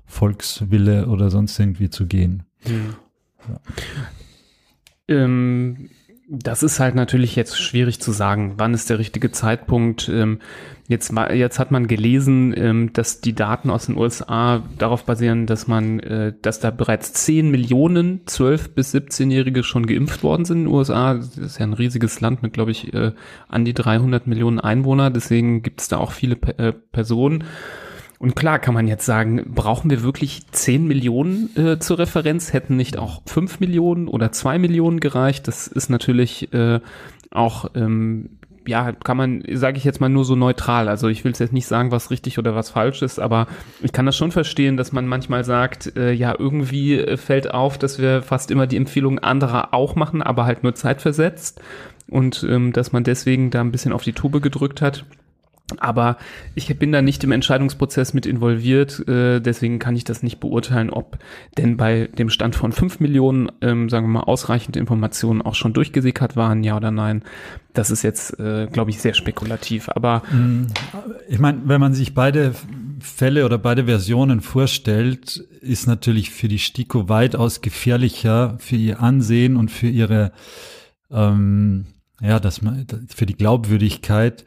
Volkswille 0.06 1.06
oder 1.06 1.30
sonst 1.30 1.58
irgendwie 1.58 1.90
zu 1.90 2.06
gehen. 2.06 2.44
Ähm, 5.06 5.90
Das 6.30 6.62
ist 6.62 6.78
halt 6.78 6.94
natürlich 6.94 7.36
jetzt 7.36 7.58
schwierig 7.58 8.00
zu 8.00 8.12
sagen. 8.12 8.54
Wann 8.58 8.74
ist 8.74 8.90
der 8.90 8.98
richtige 8.98 9.30
Zeitpunkt? 9.30 10.10
Ähm, 10.10 10.40
jetzt, 10.86 11.10
jetzt 11.32 11.58
hat 11.58 11.70
man 11.70 11.86
gelesen, 11.86 12.52
ähm, 12.54 12.92
dass 12.92 13.22
die 13.22 13.34
Daten 13.34 13.70
aus 13.70 13.86
den 13.86 13.96
USA 13.96 14.62
darauf 14.76 15.04
basieren, 15.04 15.46
dass 15.46 15.68
man, 15.68 16.00
äh, 16.00 16.34
dass 16.42 16.60
da 16.60 16.70
bereits 16.70 17.14
10 17.14 17.50
Millionen 17.50 18.26
12- 18.26 18.74
bis 18.74 18.94
17-Jährige 18.94 19.62
schon 19.62 19.86
geimpft 19.86 20.22
worden 20.22 20.44
sind 20.44 20.58
in 20.58 20.64
den 20.64 20.74
USA. 20.74 21.14
Das 21.14 21.38
ist 21.38 21.58
ja 21.58 21.64
ein 21.64 21.72
riesiges 21.72 22.20
Land 22.20 22.42
mit, 22.42 22.52
glaube 22.52 22.72
ich, 22.72 22.92
äh, 22.92 23.12
an 23.48 23.64
die 23.64 23.72
300 23.72 24.26
Millionen 24.26 24.60
Einwohner. 24.60 25.08
Deswegen 25.10 25.62
gibt 25.62 25.80
es 25.80 25.88
da 25.88 25.96
auch 25.96 26.12
viele 26.12 26.36
äh, 26.58 26.74
Personen. 26.74 27.44
Und 28.18 28.34
klar 28.34 28.58
kann 28.58 28.74
man 28.74 28.88
jetzt 28.88 29.06
sagen, 29.06 29.52
brauchen 29.54 29.90
wir 29.90 30.02
wirklich 30.02 30.42
10 30.50 30.86
Millionen 30.86 31.56
äh, 31.56 31.78
zur 31.78 32.00
Referenz? 32.00 32.52
Hätten 32.52 32.76
nicht 32.76 32.98
auch 32.98 33.22
5 33.26 33.60
Millionen 33.60 34.08
oder 34.08 34.32
2 34.32 34.58
Millionen 34.58 34.98
gereicht? 34.98 35.46
Das 35.46 35.68
ist 35.68 35.88
natürlich 35.88 36.52
äh, 36.52 36.80
auch, 37.30 37.70
ähm, 37.76 38.30
ja, 38.66 38.90
kann 38.92 39.16
man, 39.16 39.44
sage 39.52 39.78
ich 39.78 39.84
jetzt 39.84 40.00
mal 40.00 40.08
nur 40.08 40.24
so 40.24 40.34
neutral. 40.34 40.88
Also 40.88 41.06
ich 41.06 41.24
will 41.24 41.32
jetzt 41.38 41.52
nicht 41.52 41.68
sagen, 41.68 41.92
was 41.92 42.10
richtig 42.10 42.40
oder 42.40 42.56
was 42.56 42.70
falsch 42.70 43.02
ist, 43.02 43.20
aber 43.20 43.46
ich 43.82 43.92
kann 43.92 44.04
das 44.04 44.16
schon 44.16 44.32
verstehen, 44.32 44.76
dass 44.76 44.90
man 44.90 45.06
manchmal 45.06 45.44
sagt, 45.44 45.96
äh, 45.96 46.12
ja, 46.12 46.34
irgendwie 46.36 46.98
äh, 46.98 47.16
fällt 47.16 47.54
auf, 47.54 47.78
dass 47.78 48.00
wir 48.00 48.22
fast 48.22 48.50
immer 48.50 48.66
die 48.66 48.76
Empfehlungen 48.76 49.20
anderer 49.20 49.72
auch 49.72 49.94
machen, 49.94 50.22
aber 50.22 50.44
halt 50.44 50.64
nur 50.64 50.74
zeitversetzt. 50.74 51.60
Und 52.10 52.44
ähm, 52.48 52.72
dass 52.72 52.90
man 52.90 53.04
deswegen 53.04 53.50
da 53.50 53.60
ein 53.60 53.70
bisschen 53.70 53.92
auf 53.92 54.02
die 54.02 54.12
Tube 54.12 54.42
gedrückt 54.42 54.82
hat. 54.82 55.04
Aber 55.76 56.16
ich 56.54 56.74
bin 56.78 56.92
da 56.92 57.02
nicht 57.02 57.22
im 57.24 57.32
Entscheidungsprozess 57.32 58.14
mit 58.14 58.24
involviert, 58.24 59.06
äh, 59.06 59.38
deswegen 59.40 59.78
kann 59.78 59.94
ich 59.96 60.04
das 60.04 60.22
nicht 60.22 60.40
beurteilen, 60.40 60.88
ob 60.88 61.18
denn 61.58 61.76
bei 61.76 62.08
dem 62.18 62.30
Stand 62.30 62.56
von 62.56 62.72
fünf 62.72 63.00
Millionen, 63.00 63.52
ähm, 63.60 63.90
sagen 63.90 64.06
wir 64.06 64.12
mal, 64.12 64.22
ausreichend 64.22 64.76
Informationen 64.76 65.42
auch 65.42 65.54
schon 65.54 65.74
durchgesickert 65.74 66.36
waren, 66.36 66.64
ja 66.64 66.76
oder 66.76 66.90
nein. 66.90 67.22
Das 67.74 67.90
ist 67.90 68.02
jetzt, 68.02 68.40
äh, 68.40 68.66
glaube 68.72 68.90
ich, 68.90 68.98
sehr 68.98 69.12
spekulativ. 69.12 69.90
Aber 69.90 70.22
mm, 70.32 70.68
ich 71.28 71.38
meine, 71.38 71.60
wenn 71.64 71.80
man 71.80 71.92
sich 71.92 72.14
beide 72.14 72.54
Fälle 72.98 73.44
oder 73.44 73.58
beide 73.58 73.84
Versionen 73.84 74.40
vorstellt, 74.40 75.36
ist 75.60 75.86
natürlich 75.86 76.30
für 76.30 76.48
die 76.48 76.58
STIKO 76.58 77.10
weitaus 77.10 77.60
gefährlicher 77.60 78.56
für 78.58 78.76
ihr 78.76 79.00
Ansehen 79.00 79.56
und 79.56 79.70
für 79.70 79.88
ihre, 79.88 80.32
ähm, 81.10 81.84
ja, 82.22 82.40
das, 82.40 82.62
für 83.14 83.26
die 83.26 83.36
Glaubwürdigkeit 83.36 84.46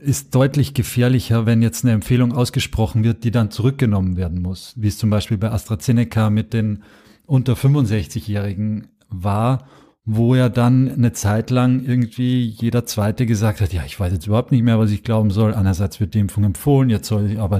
ist 0.00 0.34
deutlich 0.34 0.74
gefährlicher, 0.74 1.46
wenn 1.46 1.62
jetzt 1.62 1.84
eine 1.84 1.92
Empfehlung 1.92 2.32
ausgesprochen 2.32 3.04
wird, 3.04 3.24
die 3.24 3.30
dann 3.30 3.50
zurückgenommen 3.50 4.16
werden 4.16 4.40
muss, 4.40 4.74
wie 4.76 4.88
es 4.88 4.98
zum 4.98 5.10
Beispiel 5.10 5.38
bei 5.38 5.50
AstraZeneca 5.50 6.30
mit 6.30 6.52
den 6.52 6.82
unter 7.26 7.54
65-Jährigen 7.54 8.88
war, 9.08 9.68
wo 10.04 10.34
ja 10.34 10.48
dann 10.48 10.90
eine 10.90 11.12
Zeit 11.12 11.50
lang 11.50 11.84
irgendwie 11.84 12.46
jeder 12.46 12.86
Zweite 12.86 13.26
gesagt 13.26 13.60
hat, 13.60 13.72
ja, 13.72 13.82
ich 13.84 14.00
weiß 14.00 14.12
jetzt 14.12 14.26
überhaupt 14.26 14.52
nicht 14.52 14.62
mehr, 14.62 14.78
was 14.78 14.90
ich 14.90 15.02
glauben 15.02 15.30
soll. 15.30 15.52
Einerseits 15.52 16.00
wird 16.00 16.14
die 16.14 16.20
Impfung 16.20 16.44
empfohlen, 16.44 16.88
jetzt 16.88 17.08
soll 17.08 17.30
ich 17.30 17.38
aber, 17.38 17.58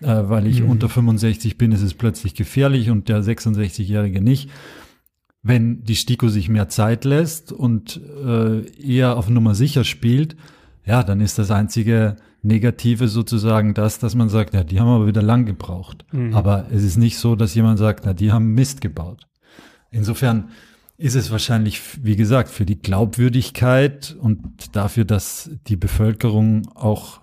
äh, 0.00 0.22
weil 0.28 0.46
ich 0.46 0.62
mhm. 0.62 0.70
unter 0.70 0.88
65 0.88 1.58
bin, 1.58 1.72
ist 1.72 1.82
es 1.82 1.94
plötzlich 1.94 2.34
gefährlich 2.34 2.90
und 2.90 3.08
der 3.08 3.22
66-Jährige 3.22 4.20
nicht. 4.20 4.50
Wenn 5.42 5.82
die 5.82 5.96
STIKO 5.96 6.28
sich 6.28 6.48
mehr 6.48 6.68
Zeit 6.68 7.04
lässt 7.04 7.50
und 7.50 8.00
äh, 8.24 8.60
eher 8.80 9.16
auf 9.16 9.28
Nummer 9.28 9.54
sicher 9.54 9.84
spielt, 9.84 10.36
ja, 10.90 11.04
dann 11.04 11.20
ist 11.20 11.38
das 11.38 11.52
einzige 11.52 12.16
Negative 12.42 13.06
sozusagen 13.06 13.74
das, 13.74 14.00
dass 14.00 14.16
man 14.16 14.28
sagt, 14.28 14.54
ja, 14.54 14.64
die 14.64 14.80
haben 14.80 14.88
aber 14.88 15.06
wieder 15.06 15.22
lang 15.22 15.46
gebraucht. 15.46 16.04
Mhm. 16.10 16.34
Aber 16.34 16.66
es 16.72 16.82
ist 16.82 16.96
nicht 16.96 17.16
so, 17.16 17.36
dass 17.36 17.54
jemand 17.54 17.78
sagt, 17.78 18.06
na, 18.06 18.12
die 18.12 18.32
haben 18.32 18.54
Mist 18.54 18.80
gebaut. 18.80 19.28
Insofern 19.92 20.48
ist 20.96 21.14
es 21.14 21.30
wahrscheinlich, 21.30 21.80
wie 22.04 22.16
gesagt, 22.16 22.48
für 22.48 22.66
die 22.66 22.80
Glaubwürdigkeit 22.82 24.16
und 24.18 24.74
dafür, 24.74 25.04
dass 25.04 25.50
die 25.68 25.76
Bevölkerung 25.76 26.66
auch 26.74 27.20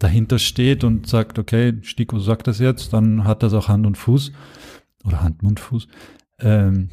dahinter 0.00 0.40
steht 0.40 0.82
und 0.82 1.06
sagt, 1.06 1.38
okay, 1.38 1.74
Stiko 1.82 2.18
sagt 2.18 2.48
das 2.48 2.58
jetzt, 2.58 2.92
dann 2.92 3.22
hat 3.22 3.44
das 3.44 3.54
auch 3.54 3.68
Hand 3.68 3.86
und 3.86 3.96
Fuß 3.96 4.32
oder 5.04 5.22
Hand, 5.22 5.40
Mund, 5.44 5.60
Fuß. 5.60 5.86
Ähm, 6.40 6.90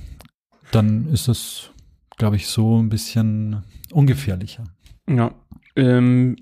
dann 0.71 1.07
ist 1.07 1.27
das, 1.27 1.71
glaube 2.17 2.35
ich, 2.35 2.45
so 2.45 2.79
ein 2.79 2.89
bisschen 2.89 3.63
ungefährlicher. 3.91 4.65
Ja, 5.09 5.33
ähm, 5.75 6.35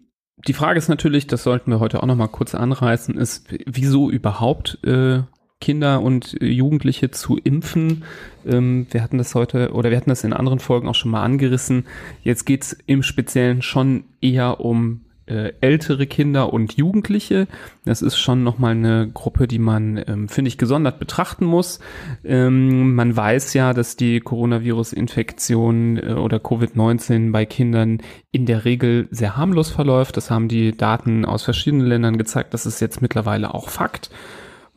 die 0.47 0.53
Frage 0.53 0.77
ist 0.77 0.87
natürlich, 0.87 1.27
das 1.27 1.43
sollten 1.43 1.71
wir 1.71 1.79
heute 1.79 2.01
auch 2.01 2.07
noch 2.07 2.15
mal 2.15 2.27
kurz 2.27 2.55
anreißen, 2.55 3.17
ist, 3.17 3.47
wieso 3.65 4.09
überhaupt 4.09 4.79
äh, 4.85 5.21
Kinder 5.59 6.01
und 6.01 6.37
Jugendliche 6.41 7.11
zu 7.11 7.37
impfen. 7.37 8.03
Ähm, 8.45 8.87
wir 8.91 9.03
hatten 9.03 9.17
das 9.17 9.35
heute 9.35 9.73
oder 9.73 9.89
wir 9.89 9.97
hatten 9.97 10.09
das 10.09 10.23
in 10.23 10.31
anderen 10.31 10.59
Folgen 10.59 10.87
auch 10.87 10.95
schon 10.95 11.11
mal 11.11 11.23
angerissen. 11.23 11.85
Jetzt 12.23 12.45
geht's 12.45 12.77
im 12.85 13.03
Speziellen 13.03 13.61
schon 13.61 14.05
eher 14.21 14.61
um 14.61 15.01
äh, 15.29 15.53
ältere 15.61 16.07
Kinder 16.07 16.51
und 16.51 16.75
Jugendliche. 16.77 17.47
Das 17.85 18.01
ist 18.01 18.17
schon 18.17 18.43
nochmal 18.43 18.71
eine 18.71 19.09
Gruppe, 19.13 19.47
die 19.47 19.59
man, 19.59 20.03
ähm, 20.07 20.29
finde 20.29 20.49
ich, 20.49 20.57
gesondert 20.57 20.99
betrachten 20.99 21.45
muss. 21.45 21.79
Ähm, 22.23 22.95
man 22.95 23.15
weiß 23.15 23.53
ja, 23.53 23.73
dass 23.73 23.95
die 23.95 24.19
Coronavirus-Infektion 24.19 25.97
äh, 25.97 26.13
oder 26.13 26.37
Covid-19 26.37 27.31
bei 27.31 27.45
Kindern 27.45 28.01
in 28.31 28.45
der 28.45 28.65
Regel 28.65 29.07
sehr 29.11 29.37
harmlos 29.37 29.69
verläuft. 29.69 30.17
Das 30.17 30.31
haben 30.31 30.47
die 30.47 30.75
Daten 30.75 31.25
aus 31.25 31.43
verschiedenen 31.43 31.87
Ländern 31.87 32.17
gezeigt. 32.17 32.53
Das 32.53 32.65
ist 32.65 32.79
jetzt 32.79 33.01
mittlerweile 33.01 33.53
auch 33.53 33.69
Fakt. 33.69 34.09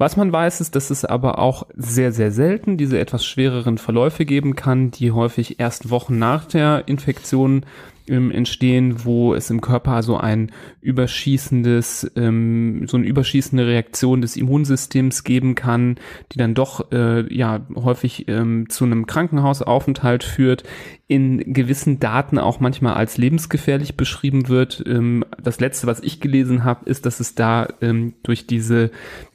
Was 0.03 0.17
man 0.17 0.33
weiß, 0.33 0.61
ist, 0.61 0.75
dass 0.75 0.91
es 0.91 1.05
aber 1.05 1.39
auch 1.39 1.67
sehr, 1.77 2.11
sehr 2.11 2.33
selten 2.33 2.77
diese 2.77 2.99
etwas 2.99 3.25
schwereren 3.25 3.79
Verläufe 3.79 4.25
geben 4.25 4.57
kann, 4.57 4.91
die 4.91 5.13
häufig 5.13 5.61
erst 5.61 5.91
Wochen 5.91 6.19
nach 6.19 6.45
der 6.45 6.85
Infektion 6.87 7.65
ähm, 8.09 8.31
entstehen, 8.31 9.05
wo 9.05 9.35
es 9.35 9.51
im 9.51 9.61
Körper 9.61 10.03
so 10.03 10.17
ein 10.17 10.53
überschießendes, 10.81 12.13
ähm, 12.17 12.87
so 12.87 12.97
eine 12.97 13.07
überschießende 13.07 13.67
Reaktion 13.67 14.21
des 14.21 14.37
Immunsystems 14.37 15.25
geben 15.25 15.55
kann, 15.55 15.97
die 16.33 16.39
dann 16.39 16.55
doch 16.55 16.91
äh, 16.93 17.33
ja 17.35 17.61
häufig 17.75 18.29
ähm, 18.29 18.69
zu 18.69 18.85
einem 18.85 19.07
Krankenhausaufenthalt 19.07 20.25
führt, 20.25 20.65
in 21.13 21.53
gewissen 21.53 22.01
Daten 22.01 22.39
auch 22.39 22.59
manchmal 22.59 22.95
als 22.95 23.19
lebensgefährlich 23.19 23.99
beschrieben 23.99 24.49
wird. 24.49 24.83
Ähm, 24.87 25.27
das 25.43 25.61
letzte, 25.61 25.87
was 25.87 26.01
ich 26.01 26.21
gelesen 26.21 26.65
habe, 26.65 26.89
ist, 26.89 27.05
dass 27.05 27.21
es 27.21 27.35
da 27.35 27.69
ähm, 27.83 28.15
durch 28.23 28.47
diese 28.47 28.91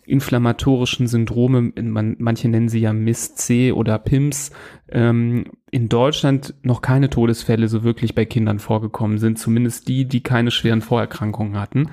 inflammatorischen 0.08 1.06
Syndrome, 1.06 1.72
man, 1.80 2.16
manche 2.18 2.50
nennen 2.50 2.68
sie 2.68 2.80
ja 2.80 2.94
MIS-C 2.94 3.74
oder 3.74 4.00
PIMS, 4.00 4.50
ähm, 4.90 5.52
in 5.70 5.88
Deutschland 5.88 6.56
noch 6.64 6.82
keine 6.82 7.12
Todesfälle 7.12 7.68
so 7.68 7.84
wirklich 7.84 8.16
bei 8.16 8.26
Kindern 8.26 8.58
vorgekommen 8.58 9.20
sind, 9.20 9.38
zumindest 9.38 9.88
die, 9.88 10.06
die 10.06 10.24
keine 10.24 10.50
schweren 10.50 10.82
Vorerkrankungen 10.82 11.60
hatten. 11.60 11.92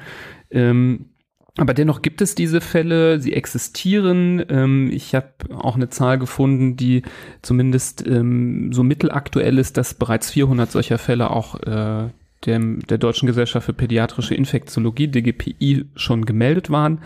Aber 1.56 1.72
dennoch 1.72 2.02
gibt 2.02 2.20
es 2.20 2.34
diese 2.34 2.60
Fälle, 2.60 3.20
sie 3.20 3.32
existieren. 3.32 4.44
Ähm, 4.48 4.90
ich 4.92 5.14
habe 5.14 5.28
auch 5.54 5.76
eine 5.76 5.88
Zahl 5.88 6.18
gefunden, 6.18 6.76
die 6.76 7.02
zumindest 7.42 8.04
ähm, 8.06 8.72
so 8.72 8.82
mittelaktuell 8.82 9.58
ist, 9.58 9.76
dass 9.76 9.94
bereits 9.94 10.30
400 10.32 10.70
solcher 10.70 10.98
Fälle 10.98 11.30
auch 11.30 11.54
äh, 11.62 12.08
dem, 12.46 12.80
der 12.80 12.98
Deutschen 12.98 13.26
Gesellschaft 13.26 13.66
für 13.66 13.72
Pädiatrische 13.72 14.34
Infektiologie, 14.34 15.08
DGPI, 15.08 15.86
schon 15.94 16.24
gemeldet 16.26 16.70
waren. 16.70 17.00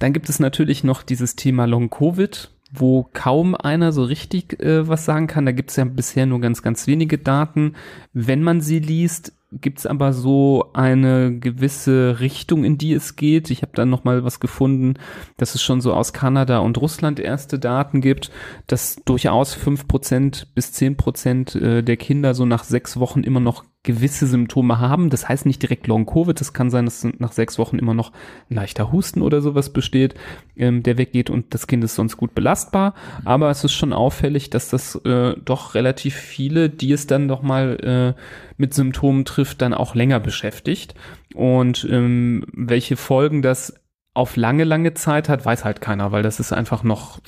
Dann 0.00 0.12
gibt 0.12 0.28
es 0.28 0.38
natürlich 0.38 0.84
noch 0.84 1.02
dieses 1.02 1.34
Thema 1.34 1.64
Long-Covid, 1.66 2.50
wo 2.72 3.08
kaum 3.14 3.54
einer 3.54 3.92
so 3.92 4.04
richtig 4.04 4.60
äh, 4.60 4.86
was 4.86 5.06
sagen 5.06 5.28
kann. 5.28 5.46
Da 5.46 5.52
gibt 5.52 5.70
es 5.70 5.76
ja 5.76 5.84
bisher 5.84 6.26
nur 6.26 6.40
ganz, 6.40 6.62
ganz 6.62 6.86
wenige 6.86 7.16
Daten. 7.16 7.74
Wenn 8.12 8.42
man 8.42 8.60
sie 8.60 8.80
liest, 8.80 9.32
gibt 9.60 9.78
es 9.78 9.86
aber 9.86 10.12
so 10.12 10.70
eine 10.72 11.38
gewisse 11.38 12.20
Richtung, 12.20 12.64
in 12.64 12.78
die 12.78 12.92
es 12.92 13.16
geht. 13.16 13.50
Ich 13.50 13.62
habe 13.62 13.72
dann 13.74 13.90
noch 13.90 14.04
mal 14.04 14.24
was 14.24 14.40
gefunden, 14.40 14.94
dass 15.36 15.54
es 15.54 15.62
schon 15.62 15.80
so 15.80 15.92
aus 15.92 16.12
Kanada 16.12 16.58
und 16.58 16.78
Russland 16.78 17.20
erste 17.20 17.58
Daten 17.58 18.00
gibt, 18.00 18.30
dass 18.66 18.96
durchaus 19.04 19.54
fünf 19.54 19.88
Prozent 19.88 20.54
bis 20.54 20.72
zehn 20.72 20.96
Prozent 20.96 21.54
äh, 21.54 21.82
der 21.82 21.96
Kinder 21.96 22.34
so 22.34 22.46
nach 22.46 22.64
sechs 22.64 22.98
Wochen 22.98 23.22
immer 23.22 23.40
noch 23.40 23.64
gewisse 23.84 24.26
Symptome 24.26 24.80
haben. 24.80 25.10
Das 25.10 25.28
heißt 25.28 25.46
nicht 25.46 25.62
direkt 25.62 25.86
Long-Covid. 25.86 26.40
Das 26.40 26.52
kann 26.52 26.70
sein, 26.70 26.86
dass 26.86 27.06
nach 27.18 27.32
sechs 27.32 27.58
Wochen 27.58 27.78
immer 27.78 27.94
noch 27.94 28.10
ein 28.50 28.56
leichter 28.56 28.90
Husten 28.90 29.22
oder 29.22 29.40
sowas 29.40 29.72
besteht, 29.72 30.14
ähm, 30.56 30.82
der 30.82 30.98
weggeht 30.98 31.30
und 31.30 31.54
das 31.54 31.68
Kind 31.68 31.84
ist 31.84 31.94
sonst 31.94 32.16
gut 32.16 32.34
belastbar. 32.34 32.94
Aber 33.24 33.50
es 33.50 33.62
ist 33.62 33.74
schon 33.74 33.92
auffällig, 33.92 34.50
dass 34.50 34.70
das 34.70 34.96
äh, 35.04 35.34
doch 35.44 35.74
relativ 35.74 36.16
viele, 36.16 36.70
die 36.70 36.92
es 36.92 37.06
dann 37.06 37.28
doch 37.28 37.42
mal 37.42 38.14
äh, 38.16 38.20
mit 38.56 38.74
Symptomen 38.74 39.24
trifft, 39.24 39.62
dann 39.62 39.74
auch 39.74 39.94
länger 39.94 40.18
beschäftigt. 40.18 40.94
Und 41.34 41.86
ähm, 41.90 42.46
welche 42.52 42.96
Folgen 42.96 43.42
das 43.42 43.74
auf 44.14 44.36
lange, 44.36 44.62
lange 44.62 44.94
Zeit 44.94 45.28
hat, 45.28 45.44
weiß 45.44 45.64
halt 45.64 45.80
keiner, 45.80 46.12
weil 46.12 46.22
das 46.22 46.38
ist 46.38 46.52
einfach 46.52 46.84
noch, 46.84 47.18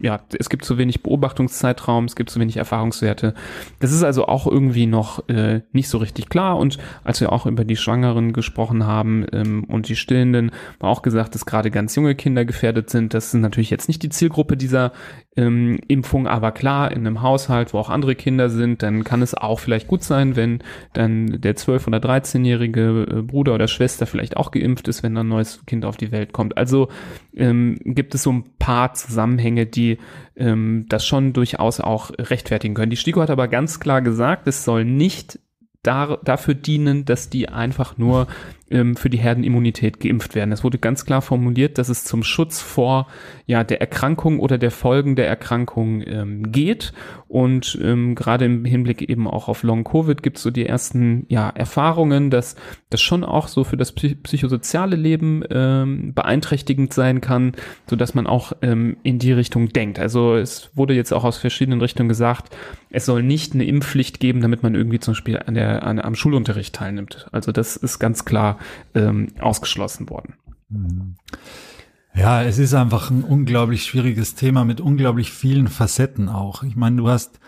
ja, 0.00 0.20
es 0.36 0.50
gibt 0.50 0.64
zu 0.64 0.76
wenig 0.76 1.04
Beobachtungszeitraum, 1.04 2.06
es 2.06 2.16
gibt 2.16 2.30
zu 2.30 2.40
wenig 2.40 2.56
Erfahrungswerte. 2.56 3.34
Das 3.78 3.92
ist 3.92 4.02
also 4.02 4.26
auch 4.26 4.48
irgendwie 4.48 4.86
noch 4.86 5.28
äh, 5.28 5.60
nicht 5.70 5.88
so 5.88 5.98
richtig 5.98 6.28
klar. 6.28 6.58
Und 6.58 6.78
als 7.04 7.20
wir 7.20 7.30
auch 7.30 7.46
über 7.46 7.64
die 7.64 7.76
Schwangeren 7.76 8.32
gesprochen 8.32 8.84
haben 8.84 9.24
ähm, 9.32 9.62
und 9.64 9.88
die 9.88 9.94
Stillenden, 9.94 10.50
war 10.80 10.90
auch 10.90 11.02
gesagt, 11.02 11.36
dass 11.36 11.46
gerade 11.46 11.70
ganz 11.70 11.94
junge 11.94 12.16
Kinder 12.16 12.44
gefährdet 12.44 12.90
sind. 12.90 13.14
Das 13.14 13.26
ist 13.26 13.34
natürlich 13.34 13.70
jetzt 13.70 13.86
nicht 13.86 14.02
die 14.02 14.08
Zielgruppe 14.08 14.56
dieser 14.56 14.90
ähm, 15.36 15.78
Impfung, 15.86 16.26
aber 16.26 16.50
klar, 16.50 16.90
in 16.90 17.06
einem 17.06 17.22
Haushalt, 17.22 17.72
wo 17.72 17.78
auch 17.78 17.88
andere 17.88 18.16
Kinder 18.16 18.50
sind, 18.50 18.82
dann 18.82 19.04
kann 19.04 19.22
es 19.22 19.34
auch 19.34 19.60
vielleicht 19.60 19.86
gut 19.86 20.02
sein, 20.02 20.34
wenn 20.34 20.58
dann 20.92 21.40
der 21.40 21.56
12- 21.56 21.86
oder 21.86 21.98
13-jährige 21.98 23.06
äh, 23.08 23.22
Bruder 23.22 23.54
oder 23.54 23.68
Schwester 23.68 24.06
vielleicht 24.06 24.36
auch 24.36 24.50
geimpft 24.50 24.88
ist, 24.88 25.02
wenn 25.04 25.16
ein 25.16 25.28
neues 25.28 25.64
Kind 25.66 25.84
auf 25.84 25.96
die 25.96 26.10
Welt 26.10 26.31
kommt. 26.32 26.56
Also 26.56 26.88
ähm, 27.34 27.78
gibt 27.84 28.14
es 28.14 28.22
so 28.22 28.32
ein 28.32 28.44
paar 28.58 28.94
Zusammenhänge, 28.94 29.66
die 29.66 29.98
ähm, 30.36 30.86
das 30.88 31.06
schon 31.06 31.32
durchaus 31.32 31.80
auch 31.80 32.10
rechtfertigen 32.18 32.74
können. 32.74 32.90
Die 32.90 32.96
STIKO 32.96 33.20
hat 33.20 33.30
aber 33.30 33.48
ganz 33.48 33.80
klar 33.80 34.02
gesagt, 34.02 34.46
es 34.46 34.64
soll 34.64 34.84
nicht 34.84 35.38
da, 35.82 36.18
dafür 36.24 36.54
dienen, 36.54 37.04
dass 37.04 37.28
die 37.28 37.48
einfach 37.48 37.98
nur 37.98 38.28
ähm, 38.72 38.96
für 38.96 39.10
die 39.10 39.18
Herdenimmunität 39.18 40.00
geimpft 40.00 40.34
werden. 40.34 40.52
Es 40.52 40.64
wurde 40.64 40.78
ganz 40.78 41.04
klar 41.04 41.22
formuliert, 41.22 41.78
dass 41.78 41.88
es 41.88 42.04
zum 42.04 42.22
Schutz 42.22 42.60
vor 42.60 43.06
ja, 43.46 43.64
der 43.64 43.80
Erkrankung 43.80 44.40
oder 44.40 44.58
der 44.58 44.70
Folgen 44.70 45.14
der 45.16 45.28
Erkrankung 45.28 46.02
ähm, 46.06 46.50
geht. 46.50 46.92
Und 47.28 47.78
ähm, 47.82 48.14
gerade 48.14 48.44
im 48.44 48.64
Hinblick 48.64 49.02
eben 49.08 49.26
auch 49.26 49.48
auf 49.48 49.62
Long-Covid 49.62 50.22
gibt 50.22 50.36
es 50.36 50.42
so 50.42 50.50
die 50.50 50.66
ersten 50.66 51.24
ja, 51.28 51.48
Erfahrungen, 51.48 52.30
dass 52.30 52.56
das 52.90 53.00
schon 53.00 53.24
auch 53.24 53.48
so 53.48 53.64
für 53.64 53.76
das 53.76 53.92
psychosoziale 53.92 54.96
Leben 54.96 55.42
ähm, 55.50 56.12
beeinträchtigend 56.14 56.92
sein 56.92 57.20
kann, 57.20 57.52
so 57.88 57.96
dass 57.96 58.14
man 58.14 58.26
auch 58.26 58.52
ähm, 58.60 58.96
in 59.02 59.18
die 59.18 59.32
Richtung 59.32 59.70
denkt. 59.70 59.98
Also 59.98 60.34
es 60.34 60.70
wurde 60.74 60.94
jetzt 60.94 61.12
auch 61.12 61.24
aus 61.24 61.38
verschiedenen 61.38 61.80
Richtungen 61.80 62.08
gesagt, 62.08 62.54
es 62.90 63.06
soll 63.06 63.22
nicht 63.22 63.54
eine 63.54 63.64
Impfpflicht 63.64 64.20
geben, 64.20 64.42
damit 64.42 64.62
man 64.62 64.74
irgendwie 64.74 65.00
zum 65.00 65.12
Beispiel 65.12 65.38
an 65.38 65.54
der, 65.54 65.82
an, 65.84 65.98
am 65.98 66.14
Schulunterricht 66.14 66.74
teilnimmt. 66.74 67.26
Also 67.32 67.50
das 67.50 67.76
ist 67.76 67.98
ganz 67.98 68.26
klar 68.26 68.58
ähm, 68.94 69.28
ausgeschlossen 69.40 70.08
worden. 70.10 70.34
Mhm. 70.68 71.16
Ja, 72.14 72.42
es 72.42 72.58
ist 72.58 72.74
einfach 72.74 73.10
ein 73.10 73.24
unglaublich 73.24 73.84
schwieriges 73.84 74.34
Thema 74.34 74.64
mit 74.64 74.80
unglaublich 74.80 75.32
vielen 75.32 75.68
Facetten 75.68 76.28
auch. 76.28 76.62
Ich 76.62 76.76
meine, 76.76 76.96
du 76.96 77.08
hast 77.08 77.40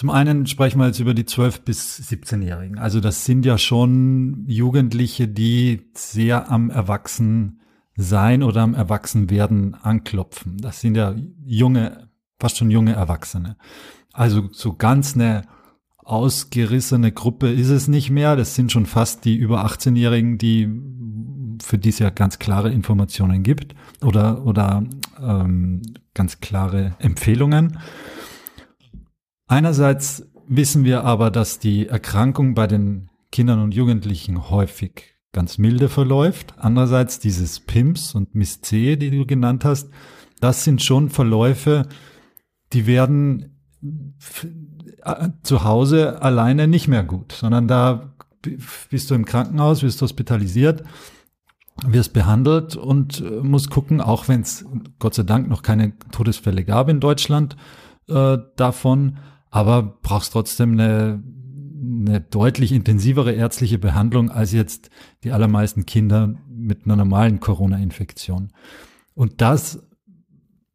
zum 0.00 0.08
einen 0.08 0.46
sprechen 0.46 0.78
wir 0.78 0.86
jetzt 0.86 0.98
über 0.98 1.12
die 1.12 1.26
12 1.26 1.60
bis 1.60 2.00
17-Jährigen. 2.10 2.78
Also 2.78 3.00
das 3.00 3.26
sind 3.26 3.44
ja 3.44 3.58
schon 3.58 4.44
Jugendliche, 4.46 5.28
die 5.28 5.90
sehr 5.92 6.50
am 6.50 6.70
Erwachsensein 6.70 8.42
oder 8.42 8.62
am 8.62 8.72
Erwachsenwerden 8.72 9.74
anklopfen. 9.74 10.56
Das 10.56 10.80
sind 10.80 10.96
ja 10.96 11.14
junge, 11.44 12.08
fast 12.38 12.56
schon 12.56 12.70
junge 12.70 12.94
Erwachsene. 12.94 13.58
Also 14.14 14.48
so 14.52 14.72
ganz 14.72 15.16
eine 15.16 15.42
ausgerissene 16.10 17.12
Gruppe 17.12 17.50
ist 17.50 17.70
es 17.70 17.88
nicht 17.88 18.10
mehr. 18.10 18.36
Das 18.36 18.54
sind 18.54 18.72
schon 18.72 18.86
fast 18.86 19.24
die 19.24 19.36
über 19.36 19.64
18-Jährigen, 19.64 20.38
die 20.38 20.68
für 21.62 21.78
die 21.78 21.90
es 21.90 21.98
ja 21.98 22.10
ganz 22.10 22.38
klare 22.38 22.72
Informationen 22.72 23.42
gibt 23.42 23.74
oder, 24.02 24.44
oder 24.46 24.84
ähm, 25.20 25.82
ganz 26.14 26.40
klare 26.40 26.96
Empfehlungen. 26.98 27.78
Einerseits 29.46 30.26
wissen 30.48 30.84
wir 30.84 31.04
aber, 31.04 31.30
dass 31.30 31.58
die 31.58 31.86
Erkrankung 31.86 32.54
bei 32.54 32.66
den 32.66 33.08
Kindern 33.30 33.60
und 33.60 33.74
Jugendlichen 33.74 34.50
häufig 34.50 35.14
ganz 35.32 35.58
milde 35.58 35.88
verläuft. 35.88 36.54
Andererseits 36.56 37.20
dieses 37.20 37.60
PIMS 37.60 38.14
und 38.14 38.34
MIS-C, 38.34 38.96
die 38.96 39.10
du 39.10 39.26
genannt 39.26 39.64
hast, 39.64 39.90
das 40.40 40.64
sind 40.64 40.82
schon 40.82 41.10
Verläufe, 41.10 41.88
die 42.72 42.86
werden 42.86 43.60
zu 45.42 45.64
Hause 45.64 46.22
alleine 46.22 46.68
nicht 46.68 46.88
mehr 46.88 47.02
gut, 47.02 47.32
sondern 47.32 47.68
da 47.68 48.14
bist 48.90 49.10
du 49.10 49.14
im 49.14 49.24
Krankenhaus, 49.24 49.82
wirst 49.82 50.00
hospitalisiert, 50.02 50.82
wirst 51.86 52.12
behandelt 52.12 52.76
und 52.76 53.20
äh, 53.20 53.40
musst 53.42 53.70
gucken, 53.70 54.00
auch 54.00 54.28
wenn 54.28 54.42
es 54.42 54.64
Gott 54.98 55.14
sei 55.14 55.22
Dank 55.22 55.48
noch 55.48 55.62
keine 55.62 55.98
Todesfälle 56.10 56.64
gab 56.64 56.88
in 56.88 57.00
Deutschland 57.00 57.56
äh, 58.08 58.38
davon, 58.56 59.18
aber 59.50 59.98
brauchst 60.02 60.32
trotzdem 60.32 60.72
eine, 60.72 61.22
eine 62.06 62.20
deutlich 62.20 62.72
intensivere 62.72 63.32
ärztliche 63.32 63.78
Behandlung 63.78 64.30
als 64.30 64.52
jetzt 64.52 64.90
die 65.24 65.32
allermeisten 65.32 65.86
Kinder 65.86 66.34
mit 66.48 66.84
einer 66.84 66.96
normalen 66.96 67.40
Corona-Infektion. 67.40 68.52
Und 69.14 69.40
das 69.40 69.82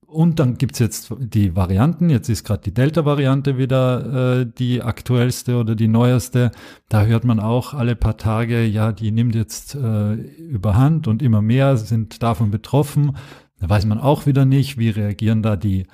und 0.07 0.39
dann 0.39 0.57
gibt's 0.57 0.79
jetzt 0.79 1.13
die 1.19 1.55
Varianten. 1.55 2.09
Jetzt 2.09 2.29
ist 2.29 2.43
gerade 2.43 2.61
die 2.63 2.73
Delta-Variante 2.73 3.57
wieder 3.57 4.39
äh, 4.41 4.45
die 4.45 4.81
aktuellste 4.81 5.57
oder 5.57 5.75
die 5.75 5.87
neueste. 5.87 6.51
Da 6.89 7.05
hört 7.05 7.25
man 7.25 7.39
auch 7.39 7.73
alle 7.73 7.95
paar 7.95 8.17
Tage, 8.17 8.63
ja, 8.63 8.91
die 8.91 9.11
nimmt 9.11 9.35
jetzt 9.35 9.75
äh, 9.75 10.13
überhand 10.13 11.07
und 11.07 11.21
immer 11.21 11.41
mehr 11.41 11.77
sind 11.77 12.23
davon 12.23 12.51
betroffen. 12.51 13.17
Da 13.59 13.69
weiß 13.69 13.85
man 13.85 13.99
auch 13.99 14.25
wieder 14.25 14.45
nicht, 14.45 14.77
wie 14.77 14.89
reagieren 14.89 15.41
da 15.41 15.55
die 15.55 15.87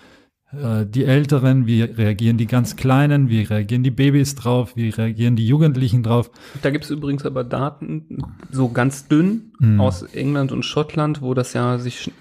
äh, 0.53 0.85
die 0.85 1.05
Älteren, 1.05 1.65
wie 1.65 1.81
reagieren 1.81 2.37
die 2.37 2.47
ganz 2.47 2.75
Kleinen, 2.75 3.29
wie 3.29 3.43
reagieren 3.43 3.83
die 3.83 3.91
Babys 3.91 4.35
drauf, 4.35 4.75
wie 4.75 4.89
reagieren 4.89 5.35
die 5.35 5.47
Jugendlichen 5.47 6.03
drauf. 6.03 6.29
Da 6.61 6.71
gibt 6.71 6.83
es 6.83 6.91
übrigens 6.91 7.25
aber 7.25 7.43
Daten, 7.43 8.23
so 8.51 8.69
ganz 8.69 9.07
dünn 9.07 9.51
mhm. 9.59 9.79
aus 9.79 10.03
England 10.03 10.51
und 10.51 10.63
Schottland, 10.63 11.21
wo 11.21 11.33
das 11.33 11.53
ja 11.53 11.77
sich 11.77 12.11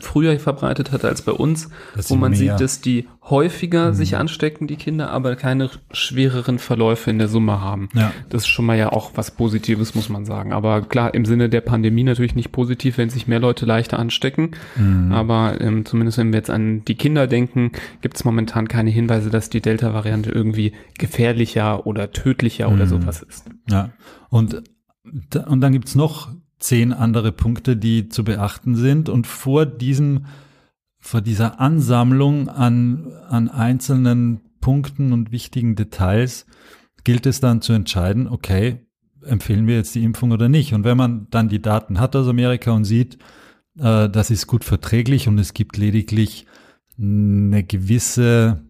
früher 0.00 0.38
verbreitet 0.40 0.90
hatte 0.90 1.08
als 1.08 1.22
bei 1.22 1.32
uns, 1.32 1.70
das 1.94 2.10
wo 2.10 2.16
man 2.16 2.32
mehr. 2.32 2.38
sieht, 2.38 2.60
dass 2.60 2.80
die 2.80 3.06
häufiger 3.30 3.90
mhm. 3.90 3.94
sich 3.94 4.16
anstecken, 4.16 4.66
die 4.66 4.76
Kinder, 4.76 5.10
aber 5.10 5.36
keine 5.36 5.70
schwereren 5.92 6.58
Verläufe 6.58 7.10
in 7.10 7.18
der 7.18 7.28
Summe 7.28 7.60
haben. 7.60 7.88
Ja. 7.94 8.12
Das 8.30 8.42
ist 8.42 8.48
schon 8.48 8.64
mal 8.64 8.78
ja 8.78 8.90
auch 8.90 9.12
was 9.14 9.30
Positives, 9.32 9.94
muss 9.94 10.08
man 10.08 10.24
sagen. 10.24 10.52
Aber 10.52 10.82
klar, 10.82 11.12
im 11.14 11.24
Sinne 11.24 11.48
der 11.48 11.60
Pandemie 11.60 12.04
natürlich 12.04 12.34
nicht 12.34 12.52
positiv, 12.52 12.98
wenn 12.98 13.10
sich 13.10 13.28
mehr 13.28 13.40
Leute 13.40 13.66
leichter 13.66 13.98
anstecken. 13.98 14.52
Mhm. 14.76 15.12
Aber 15.12 15.60
ähm, 15.60 15.84
zumindest 15.84 16.18
wenn 16.18 16.32
wir 16.32 16.38
jetzt 16.38 16.50
an 16.50 16.84
die 16.86 16.94
Kinder 16.94 17.26
denken, 17.26 17.67
gibt 18.00 18.16
es 18.16 18.24
momentan 18.24 18.68
keine 18.68 18.90
Hinweise, 18.90 19.30
dass 19.30 19.50
die 19.50 19.60
Delta-Variante 19.60 20.30
irgendwie 20.30 20.72
gefährlicher 20.98 21.86
oder 21.86 22.12
tödlicher 22.12 22.68
mhm. 22.68 22.74
oder 22.74 22.86
sowas 22.86 23.22
ist. 23.22 23.46
Ja, 23.68 23.90
und, 24.30 24.62
und 25.46 25.60
dann 25.60 25.72
gibt's 25.72 25.94
noch 25.94 26.30
zehn 26.58 26.92
andere 26.92 27.32
Punkte, 27.32 27.76
die 27.76 28.08
zu 28.08 28.24
beachten 28.24 28.74
sind. 28.74 29.08
Und 29.08 29.26
vor 29.26 29.66
diesem, 29.66 30.26
vor 30.98 31.20
dieser 31.20 31.60
Ansammlung 31.60 32.48
an, 32.48 33.12
an 33.28 33.48
einzelnen 33.48 34.40
Punkten 34.60 35.12
und 35.12 35.30
wichtigen 35.32 35.76
Details 35.76 36.46
gilt 37.04 37.26
es 37.26 37.40
dann 37.40 37.62
zu 37.62 37.72
entscheiden, 37.72 38.28
okay, 38.28 38.86
empfehlen 39.24 39.66
wir 39.66 39.76
jetzt 39.76 39.94
die 39.94 40.04
Impfung 40.04 40.32
oder 40.32 40.48
nicht? 40.48 40.74
Und 40.74 40.84
wenn 40.84 40.96
man 40.96 41.28
dann 41.30 41.48
die 41.48 41.62
Daten 41.62 42.00
hat 42.00 42.16
aus 42.16 42.28
Amerika 42.28 42.72
und 42.72 42.84
sieht, 42.84 43.18
äh, 43.78 44.08
das 44.08 44.30
ist 44.30 44.46
gut 44.46 44.64
verträglich 44.64 45.28
und 45.28 45.38
es 45.38 45.54
gibt 45.54 45.76
lediglich 45.76 46.46
eine 46.98 47.64
gewisse 47.64 48.62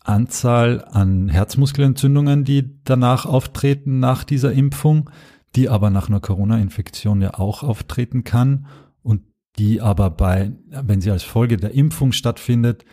Anzahl 0.00 0.84
an 0.84 1.28
Herzmuskelentzündungen, 1.28 2.44
die 2.44 2.82
danach 2.84 3.26
auftreten 3.26 3.98
nach 4.00 4.24
dieser 4.24 4.52
Impfung, 4.52 5.10
die 5.56 5.68
aber 5.68 5.90
nach 5.90 6.08
einer 6.08 6.20
Corona-Infektion 6.20 7.22
ja 7.22 7.34
auch 7.34 7.62
auftreten 7.62 8.22
kann 8.24 8.66
und 9.02 9.22
die 9.58 9.80
aber 9.80 10.10
bei, 10.10 10.52
wenn 10.68 11.00
sie 11.00 11.10
als 11.10 11.22
Folge 11.22 11.56
der 11.56 11.72
Impfung 11.72 12.12
stattfindet, 12.12 12.84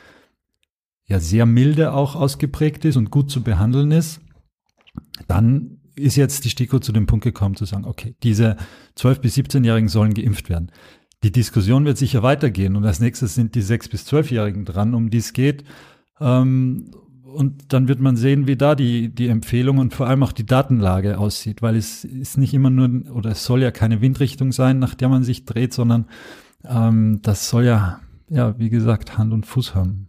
ja 1.05 1.19
sehr 1.19 1.45
milde 1.45 1.93
auch 1.93 2.15
ausgeprägt 2.15 2.85
ist 2.85 2.95
und 2.95 3.11
gut 3.11 3.29
zu 3.29 3.43
behandeln 3.43 3.91
ist, 3.91 4.21
dann 5.27 5.81
ist 5.95 6.15
jetzt 6.15 6.45
die 6.45 6.49
STIKO 6.49 6.79
zu 6.79 6.93
dem 6.93 7.05
Punkt 7.05 7.23
gekommen 7.25 7.55
zu 7.55 7.65
sagen, 7.65 7.85
okay, 7.85 8.15
diese 8.23 8.55
12- 8.97 9.19
bis 9.19 9.35
17-Jährigen 9.35 9.89
sollen 9.89 10.13
geimpft 10.13 10.49
werden. 10.49 10.71
Die 11.23 11.31
Diskussion 11.31 11.85
wird 11.85 11.97
sicher 11.97 12.23
weitergehen 12.23 12.75
und 12.75 12.85
als 12.85 12.99
nächstes 12.99 13.35
sind 13.35 13.53
die 13.55 13.61
sechs 13.61 13.87
bis 13.87 14.05
zwölfjährigen 14.05 14.65
dran, 14.65 14.95
um 14.95 15.09
die 15.09 15.19
es 15.19 15.33
geht. 15.33 15.63
Ähm, 16.19 16.91
und 17.23 17.71
dann 17.73 17.87
wird 17.87 17.99
man 17.99 18.17
sehen, 18.17 18.47
wie 18.47 18.57
da 18.57 18.75
die, 18.75 19.09
die 19.09 19.27
Empfehlung 19.27 19.77
und 19.77 19.93
vor 19.93 20.07
allem 20.07 20.23
auch 20.23 20.33
die 20.33 20.45
Datenlage 20.45 21.17
aussieht, 21.17 21.61
weil 21.61 21.75
es 21.75 22.03
ist 22.03 22.37
nicht 22.37 22.53
immer 22.53 22.69
nur, 22.69 23.11
oder 23.11 23.31
es 23.31 23.45
soll 23.45 23.61
ja 23.61 23.71
keine 23.71 24.01
Windrichtung 24.01 24.51
sein, 24.51 24.79
nach 24.79 24.95
der 24.95 25.09
man 25.09 25.23
sich 25.23 25.45
dreht, 25.45 25.73
sondern 25.73 26.07
ähm, 26.67 27.19
das 27.21 27.49
soll 27.49 27.65
ja, 27.65 28.01
ja, 28.29 28.57
wie 28.59 28.69
gesagt, 28.69 29.17
Hand 29.17 29.31
und 29.31 29.45
Fuß 29.45 29.75
haben. 29.75 30.07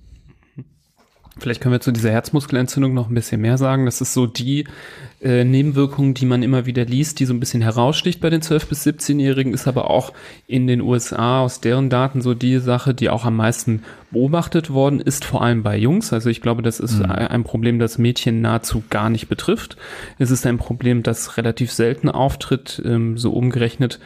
Vielleicht 1.38 1.61
können 1.61 1.72
wir 1.72 1.81
zu 1.81 1.92
dieser 1.92 2.11
Herzmuskelentzündung 2.11 2.92
noch 2.92 3.09
ein 3.09 3.14
bisschen 3.14 3.40
mehr 3.40 3.57
sagen. 3.57 3.87
Das 3.87 4.01
ist 4.01 4.12
so 4.12 4.27
die 4.27 4.66
äh, 5.23 5.45
Nebenwirkung, 5.45 6.15
die 6.15 6.27
man 6.27 6.43
immer 6.43 6.67
wieder 6.67 6.85
liest, 6.85 7.21
die 7.21 7.27
so 7.27 7.33
ein 7.33 7.41
bisschen 7.41 7.63
heraussticht 7.63 8.21
bei 8.21 8.31
den 8.31 8.43
12- 8.43 8.69
bis 8.69 8.87
17-Jährigen, 8.87 9.55
ist 9.55 9.69
aber 9.69 9.89
auch 9.91 10.13
in 10.47 10.67
den 10.67 10.81
USA 10.81 11.41
aus 11.41 11.61
deren 11.61 11.91
Daten 11.91 12.23
so 12.23 12.35
die 12.35 12.59
Sache, 12.59 12.93
die 12.95 13.09
auch 13.09 13.25
am 13.25 13.37
meisten 13.37 13.83
beobachtet 14.11 14.71
worden 14.71 15.01
ist, 15.01 15.25
vor 15.25 15.43
allem 15.43 15.63
bei 15.63 15.77
Jungs. 15.77 16.13
Also 16.13 16.29
ich 16.29 16.43
glaube, 16.43 16.63
das 16.63 16.81
ist 16.81 16.99
mhm. 16.99 17.07
ein 17.07 17.45
Problem, 17.45 17.79
das 17.79 17.99
Mädchen 17.99 18.41
nahezu 18.41 18.83
gar 18.91 19.11
nicht 19.11 19.29
betrifft. 19.29 19.77
Es 20.19 20.31
ist 20.31 20.47
ein 20.47 20.59
Problem, 20.59 21.03
das 21.03 21.37
relativ 21.37 21.73
selten 21.73 22.09
auftritt, 22.09 22.83
ähm, 22.85 23.17
so 23.17 23.33
umgerechnet 23.33 24.01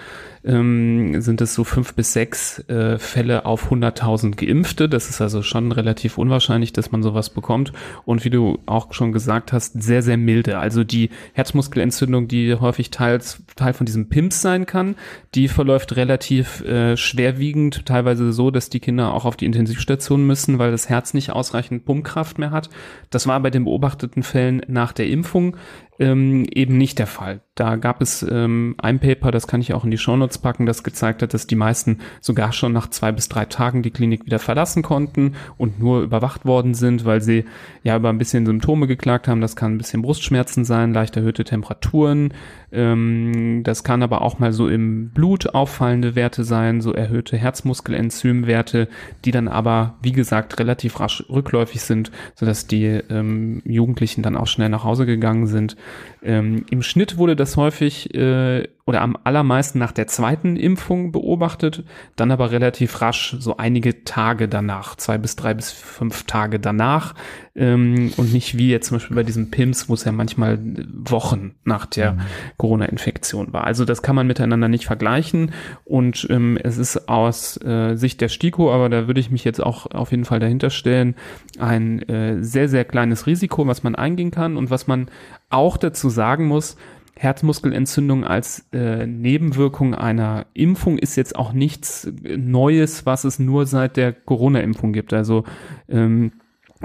ähm, 0.47 1.21
sind 1.21 1.41
es 1.41 1.55
so 1.55 1.65
fünf 1.65 1.95
bis 1.95 2.13
sechs 2.13 2.61
äh, 2.69 2.99
Fälle 2.99 3.45
auf 3.45 3.71
100.000 3.73 4.37
Geimpfte. 4.37 4.89
Das 4.89 5.11
ist 5.11 5.21
also 5.21 5.43
schon 5.43 5.73
relativ 5.73 6.19
unwahrscheinlich, 6.19 6.73
dass 6.73 6.93
man 6.93 7.03
sowas 7.03 7.31
bekommt. 7.31 7.73
Und 8.05 8.25
wie 8.25 8.31
du 8.31 8.61
auch 8.67 8.93
schon 8.93 9.13
gesagt 9.13 9.53
hast, 9.53 9.83
sehr, 9.83 10.03
sehr 10.03 10.17
milde. 10.17 10.59
Also 10.59 10.85
die 10.85 11.06
Herzmuskelentzündung, 11.35 12.29
die 12.29 12.55
häufig 12.55 12.91
teils, 12.91 13.43
Teil 13.57 13.73
von 13.73 13.87
diesem 13.87 14.09
PIMS 14.09 14.41
sein 14.41 14.67
kann, 14.67 14.97
die 15.35 15.49
verläuft 15.49 15.97
relativ 15.97 16.63
äh, 16.63 16.97
schwerwiegend, 16.97 17.87
teilweise 17.87 18.33
so, 18.33 18.51
dass 18.51 18.71
die 18.71 18.81
Kinder 18.81 19.13
auch 19.15 19.25
auf 19.25 19.37
die 19.37 19.47
Intensivstation 19.47 20.27
müssen, 20.27 20.59
weil 20.59 20.71
das 20.71 20.89
Herz 20.89 21.15
nicht 21.15 21.31
ausreichend 21.31 21.85
Pumpkraft 21.85 22.39
mehr 22.39 22.51
hat. 22.51 22.71
Das 23.11 23.27
war 23.27 23.41
bei 23.41 23.51
den 23.51 23.65
beobachteten 23.65 24.23
Fällen 24.23 24.63
nach 24.67 24.93
der 24.93 25.09
Impfung 25.09 25.57
ähm, 25.99 26.47
eben 26.53 26.77
nicht 26.77 26.99
der 26.99 27.07
Fall. 27.07 27.41
Da 27.55 27.77
gab 27.77 28.03
es 28.03 28.25
ähm, 28.29 28.75
ein 28.79 28.99
Paper, 28.99 29.31
das 29.31 29.47
kann 29.47 29.63
ich 29.63 29.73
auch 29.73 29.85
in 29.85 29.91
die 29.91 29.97
Shownotes 29.97 30.39
packen, 30.39 30.67
das 30.67 30.85
gezeigt 30.85 31.23
hat, 31.23 31.33
dass 31.33 31.47
die 31.47 31.55
meisten 31.55 32.01
sogar 32.21 32.53
schon 32.53 32.73
nach 32.75 32.91
zwei 32.91 33.13
bis 33.13 33.31
drei 33.31 33.47
Tagen 33.47 33.83
die 33.83 33.91
Klinik 33.91 34.27
wieder 34.27 34.39
verlassen 34.39 34.83
konnten 34.83 35.37
und 35.57 35.81
nur 35.81 36.03
überwacht 36.03 36.45
worden 36.45 36.75
sind, 36.75 37.07
weil 37.07 37.23
sie 37.23 37.47
ja 37.83 37.97
über 37.97 38.11
ein 38.11 38.19
bisschen 38.19 38.45
Symptome 38.45 38.87
geklagt 38.87 39.27
haben. 39.27 39.41
Das 39.41 39.57
kann 39.57 39.75
ein 39.75 39.79
bisschen 39.79 40.03
Brustschmerzen 40.03 40.67
sein, 40.67 40.93
leicht 40.93 41.17
erhöhte 41.17 41.45
Temperaturen. 41.45 42.35
Ähm, 42.73 43.63
das 43.65 43.85
kann 43.85 44.03
aber 44.03 44.21
auch 44.21 44.39
mal 44.39 44.53
so 44.53 44.69
im 44.69 45.09
Blut 45.11 45.55
auffallende 45.55 46.15
Werte 46.15 46.45
sein, 46.45 46.83
so 46.83 46.93
erhöhte 46.93 47.39
Herzmuskelenzymwerte, 47.39 48.89
die 49.25 49.31
dann 49.31 49.49
aber, 49.49 49.95
wie 50.03 50.13
gesagt, 50.13 50.59
relativ 50.59 51.01
rasch 51.01 51.25
rückläufig 51.31 51.81
sind, 51.81 52.11
sodass 52.35 52.67
die 52.67 52.85
ähm, 52.85 53.63
Jugendlichen 53.65 54.23
dann 54.23 54.37
auch 54.37 54.47
schnell 54.47 54.69
nach 54.69 54.85
Hause 54.85 55.07
gegangen 55.07 55.47
sind. 55.47 55.77
Ähm, 56.23 56.65
Im 56.71 56.83
Schnitt 56.83 57.19
wurde 57.19 57.37
das 57.37 57.57
häufig 57.57 58.15
äh, 58.15 58.67
oder 58.87 59.03
am 59.03 59.17
allermeisten 59.25 59.81
nach 59.81 59.91
der 59.91 60.07
zweiten 60.07 60.57
Impfung 60.57 61.11
beobachtet, 61.11 61.83
dann 62.15 62.31
aber 62.31 62.53
relativ 62.53 63.01
rasch, 63.01 63.37
so 63.41 63.57
einige 63.57 64.05
Tage 64.05 64.49
danach, 64.49 64.95
zwei 64.95 65.19
bis 65.19 65.35
drei 65.35 65.55
bis 65.55 65.73
fünf 65.73 66.23
Tage 66.23 66.61
danach 66.61 67.15
ähm, 67.57 68.13
und 68.17 68.33
nicht 68.33 68.57
wie 68.57 68.71
jetzt 68.71 68.89
zum 68.89 68.97
Beispiel 68.97 69.17
bei 69.17 69.25
diesem 69.25 69.51
PIMS, 69.51 69.89
wo 69.89 69.95
es 69.95 70.05
ja 70.05 70.13
manchmal 70.13 70.59
Wochen 70.63 71.57
nach 71.65 71.87
der 71.87 72.13
mhm. 72.13 72.21
Corona-Infektion 72.59 73.53
war. 73.53 73.65
Also 73.65 73.85
das 73.85 74.03
kann 74.03 74.15
man 74.15 74.29
miteinander 74.29 74.69
nicht 74.69 74.87
vergleichen 74.87 75.51
und 75.85 76.27
ähm, 76.31 76.57
es 76.63 76.79
ist 76.79 77.09
aus 77.09 77.61
äh, 77.65 77.97
Sicht 77.97 78.21
der 78.21 78.29
STIKO, 78.29 78.73
aber 78.73 78.89
da 78.89 79.09
würde 79.09 79.19
ich 79.19 79.33
mich 79.33 79.43
jetzt 79.43 79.61
auch 79.61 79.87
auf 79.91 80.13
jeden 80.13 80.25
Fall 80.25 80.39
dahinter 80.39 80.71
stellen, 80.71 81.17
ein 81.59 82.09
äh, 82.09 82.43
sehr, 82.43 82.69
sehr 82.69 82.85
kleines 82.85 83.27
Risiko, 83.27 83.67
was 83.67 83.83
man 83.83 83.97
eingehen 83.97 84.31
kann 84.31 84.57
und 84.57 84.71
was 84.71 84.87
man 84.87 85.09
auch 85.51 85.77
dazu 85.77 86.09
sagen 86.09 86.47
muss, 86.47 86.77
Herzmuskelentzündung 87.19 88.25
als 88.25 88.67
äh, 88.73 89.07
Nebenwirkung 89.07 89.95
einer 89.95 90.47
Impfung 90.53 90.99
ist 90.99 91.17
jetzt 91.17 91.35
auch 91.35 91.55
nichts 91.55 92.13
Neues, 92.23 93.07
was 93.07 93.25
es 93.25 93.39
nur 93.39 93.65
seit 93.65 93.97
der 93.97 94.13
Corona-Impfung 94.13 94.93
gibt. 94.93 95.15
Also 95.15 95.45
ähm, 95.89 96.33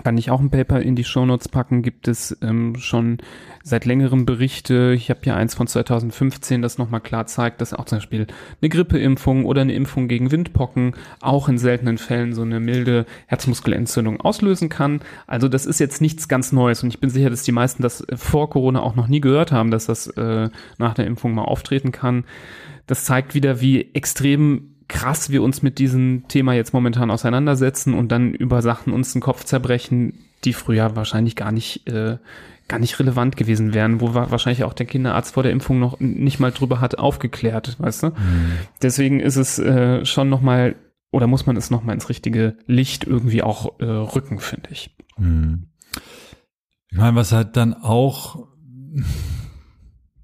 kann 0.04 0.18
ich 0.18 0.32
auch 0.32 0.40
ein 0.40 0.50
Paper 0.50 0.82
in 0.82 0.96
die 0.96 1.04
Shownotes 1.04 1.50
packen, 1.50 1.82
gibt 1.82 2.08
es 2.08 2.38
ähm, 2.42 2.76
schon 2.78 3.18
seit 3.62 3.86
längerem 3.86 4.26
Berichte. 4.26 4.94
Ich 4.96 5.10
habe 5.10 5.20
hier 5.24 5.36
eins 5.36 5.54
von 5.54 5.68
2015, 5.68 6.62
das 6.62 6.78
nochmal 6.78 7.02
klar 7.02 7.28
zeigt, 7.28 7.60
dass 7.60 7.74
auch 7.74 7.86
zum 7.86 7.98
Beispiel 7.98 8.28
eine 8.62 8.70
Grippeimpfung 8.70 9.46
oder 9.46 9.62
eine 9.62 9.74
Impfung 9.74 10.08
gegen 10.08 10.32
Windpocken 10.32 10.96
auch 11.20 11.50
in 11.50 11.58
seltenen 11.58 11.98
Fällen 11.98 12.34
so 12.34 12.42
eine 12.42 12.60
milde 12.60 13.06
Herzmuskelentzündung 13.28 14.22
auslösen 14.22 14.70
kann. 14.70 15.02
Also 15.28 15.50
das 15.50 15.66
ist 15.66 15.80
jetzt 15.80 16.02
nichts 16.02 16.30
ganz 16.30 16.54
Neues 16.54 16.84
und 16.84 16.90
ich 16.90 17.00
bin 17.00 17.10
sicher, 17.10 17.30
dass 17.30 17.44
die 17.44 17.52
meisten 17.52 17.84
das 17.84 18.06
vor 18.16 18.50
Corona 18.50 18.82
auch 18.82 18.96
noch 18.96 19.08
nie 19.08 19.22
gehört 19.22 19.52
haben, 19.52 19.72
dass 19.72 19.88
das 19.88 20.08
äh, 20.08 20.50
nach 20.78 20.94
der 20.94 21.06
Impfung 21.06 21.34
mal 21.34 21.44
auftreten 21.44 21.92
kann. 21.92 22.24
Das 22.88 23.04
zeigt 23.04 23.36
wieder, 23.36 23.62
wie 23.62 23.94
extrem 23.94 24.71
krass 24.92 25.30
wir 25.30 25.42
uns 25.42 25.62
mit 25.62 25.80
diesem 25.80 26.28
Thema 26.28 26.54
jetzt 26.54 26.74
momentan 26.74 27.12
auseinandersetzen 27.12 27.94
und 27.94 28.12
dann 28.12 28.34
über 28.34 28.62
Sachen 28.62 28.92
uns 28.92 29.14
den 29.14 29.22
Kopf 29.22 29.46
zerbrechen, 29.46 30.20
die 30.44 30.52
früher 30.52 30.98
wahrscheinlich 30.98 31.38
gar 31.38 31.54
nicht, 31.54 31.88
äh, 31.88 32.18
gar 32.68 32.78
nicht 32.78 33.00
relevant 33.00 33.38
gewesen 33.38 33.74
wären, 33.74 34.02
wo 34.02 34.14
wahrscheinlich 34.14 34.66
auch 34.66 34.74
der 34.74 34.86
Kinderarzt 34.86 35.34
vor 35.34 35.44
der 35.44 35.54
Impfung 35.54 35.80
noch 35.80 36.02
nicht 36.02 36.42
mal 36.42 36.52
drüber 36.52 36.82
hat 36.82 37.00
aufgeklärt, 37.00 37.80
weißt 37.80 38.04
du? 38.04 38.08
Mhm. 38.08 38.52
Deswegen 38.82 39.22
ist 39.22 39.38
es 39.38 39.60
äh, 39.60 40.04
schon 40.06 40.30
noch 40.30 40.42
mal 40.42 40.76
oder 41.10 41.26
muss 41.26 41.46
man 41.46 41.56
es 41.56 41.72
noch 41.72 41.84
mal 41.84 41.94
ins 41.94 42.10
richtige 42.10 42.58
Licht 42.68 43.06
irgendwie 43.06 43.44
auch 43.44 43.80
äh, 43.80 43.86
rücken, 43.86 44.40
finde 44.40 44.72
ich. 44.72 44.94
Mhm. 45.18 45.68
Ich 46.90 46.98
meine, 46.98 47.16
was 47.16 47.32
halt 47.32 47.56
dann 47.56 47.74
auch 47.74 48.46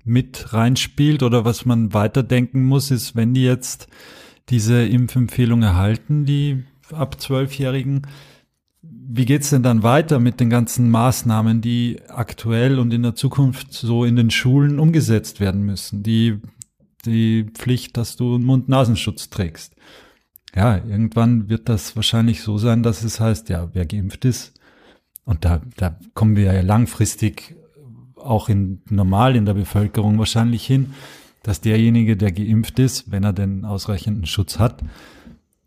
mit 0.03 0.53
reinspielt 0.53 1.23
oder 1.23 1.45
was 1.45 1.65
man 1.65 1.93
weiterdenken 1.93 2.65
muss, 2.65 2.91
ist, 2.91 3.15
wenn 3.15 3.33
die 3.33 3.43
jetzt 3.45 3.87
diese 4.49 4.85
Impfempfehlung 4.85 5.61
erhalten, 5.61 6.25
die 6.25 6.63
ab 6.91 7.19
Zwölfjährigen. 7.19 8.03
Wie 8.81 9.25
geht's 9.25 9.49
denn 9.49 9.63
dann 9.63 9.83
weiter 9.83 10.19
mit 10.19 10.39
den 10.39 10.49
ganzen 10.49 10.89
Maßnahmen, 10.89 11.61
die 11.61 11.99
aktuell 12.07 12.79
und 12.79 12.93
in 12.93 13.03
der 13.03 13.15
Zukunft 13.15 13.73
so 13.73 14.05
in 14.05 14.15
den 14.15 14.31
Schulen 14.31 14.79
umgesetzt 14.79 15.39
werden 15.39 15.63
müssen? 15.63 16.03
Die, 16.03 16.39
die 17.05 17.45
Pflicht, 17.53 17.97
dass 17.97 18.15
du 18.15 18.35
einen 18.35 18.45
Mund-Nasenschutz 18.45 19.29
trägst. 19.29 19.75
Ja, 20.55 20.77
irgendwann 20.77 21.49
wird 21.49 21.69
das 21.69 21.95
wahrscheinlich 21.95 22.41
so 22.41 22.57
sein, 22.57 22.83
dass 22.83 23.03
es 23.03 23.19
heißt, 23.19 23.49
ja, 23.49 23.69
wer 23.73 23.85
geimpft 23.85 24.25
ist, 24.25 24.53
und 25.27 25.43
da, 25.43 25.61
da 25.75 25.99
kommen 26.13 26.37
wir 26.37 26.53
ja 26.53 26.61
langfristig 26.61 27.57
auch 28.15 28.47
in 28.47 28.81
normal 28.89 29.35
in 29.35 29.45
der 29.45 29.55
Bevölkerung 29.55 30.17
wahrscheinlich 30.17 30.65
hin, 30.65 30.93
dass 31.47 31.61
derjenige, 31.61 32.17
der 32.17 32.33
geimpft 32.33 32.77
ist, 32.77 33.09
wenn 33.09 33.23
er 33.23 33.31
den 33.31 33.63
ausreichenden 33.63 34.25
Schutz 34.25 34.59
hat, 34.59 34.83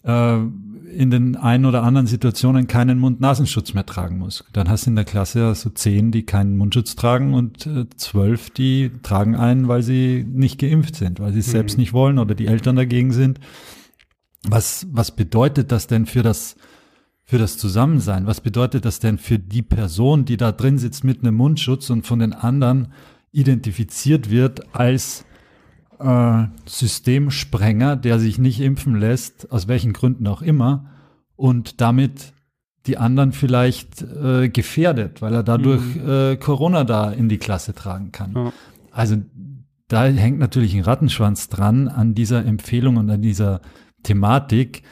äh, 0.02 0.36
in 0.36 1.10
den 1.10 1.36
ein 1.36 1.64
oder 1.64 1.84
anderen 1.84 2.06
Situationen 2.06 2.66
keinen 2.66 2.98
Mund-Nasenschutz 2.98 3.72
mehr 3.72 3.86
tragen 3.86 4.18
muss. 4.18 4.44
Dann 4.52 4.68
hast 4.68 4.84
du 4.84 4.90
in 4.90 4.96
der 4.96 5.06
Klasse 5.06 5.46
also 5.46 5.70
zehn, 5.70 6.12
die 6.12 6.24
keinen 6.24 6.58
Mundschutz 6.58 6.96
tragen 6.96 7.32
und 7.32 7.66
äh, 7.66 7.86
zwölf, 7.96 8.50
die 8.50 8.90
tragen 9.02 9.36
einen, 9.36 9.68
weil 9.68 9.82
sie 9.82 10.22
nicht 10.30 10.58
geimpft 10.58 10.96
sind, 10.96 11.18
weil 11.18 11.32
sie 11.32 11.38
es 11.38 11.46
mhm. 11.46 11.52
selbst 11.52 11.78
nicht 11.78 11.94
wollen 11.94 12.18
oder 12.18 12.34
die 12.34 12.46
Eltern 12.46 12.76
dagegen 12.76 13.12
sind. 13.12 13.40
Was, 14.46 14.86
was 14.90 15.16
bedeutet 15.16 15.72
das 15.72 15.86
denn 15.86 16.04
für 16.04 16.22
das, 16.22 16.56
für 17.24 17.38
das 17.38 17.56
Zusammensein? 17.56 18.26
Was 18.26 18.42
bedeutet 18.42 18.84
das 18.84 19.00
denn 19.00 19.16
für 19.16 19.38
die 19.38 19.62
Person, 19.62 20.26
die 20.26 20.36
da 20.36 20.52
drin 20.52 20.76
sitzt 20.76 21.04
mit 21.04 21.22
einem 21.22 21.36
Mundschutz 21.36 21.88
und 21.88 22.06
von 22.06 22.18
den 22.18 22.34
anderen 22.34 22.88
identifiziert 23.32 24.28
wird 24.28 24.74
als 24.74 25.24
äh, 26.00 26.48
Systemsprenger, 26.66 27.96
der 27.96 28.18
sich 28.18 28.38
nicht 28.38 28.60
impfen 28.60 28.96
lässt, 28.98 29.50
aus 29.52 29.68
welchen 29.68 29.92
Gründen 29.92 30.26
auch 30.26 30.42
immer, 30.42 30.86
und 31.36 31.80
damit 31.80 32.32
die 32.86 32.96
anderen 32.96 33.32
vielleicht 33.32 34.02
äh, 34.02 34.48
gefährdet, 34.48 35.20
weil 35.20 35.34
er 35.34 35.42
dadurch 35.42 35.82
mhm. 35.96 36.08
äh, 36.08 36.36
Corona 36.36 36.84
da 36.84 37.10
in 37.10 37.28
die 37.28 37.38
Klasse 37.38 37.74
tragen 37.74 38.10
kann. 38.12 38.32
Ja. 38.34 38.52
Also 38.90 39.16
da 39.88 40.04
hängt 40.04 40.38
natürlich 40.38 40.74
ein 40.74 40.82
Rattenschwanz 40.82 41.48
dran 41.48 41.88
an 41.88 42.14
dieser 42.14 42.44
Empfehlung 42.44 42.96
und 42.96 43.10
an 43.10 43.22
dieser 43.22 43.60
Thematik, 44.02 44.82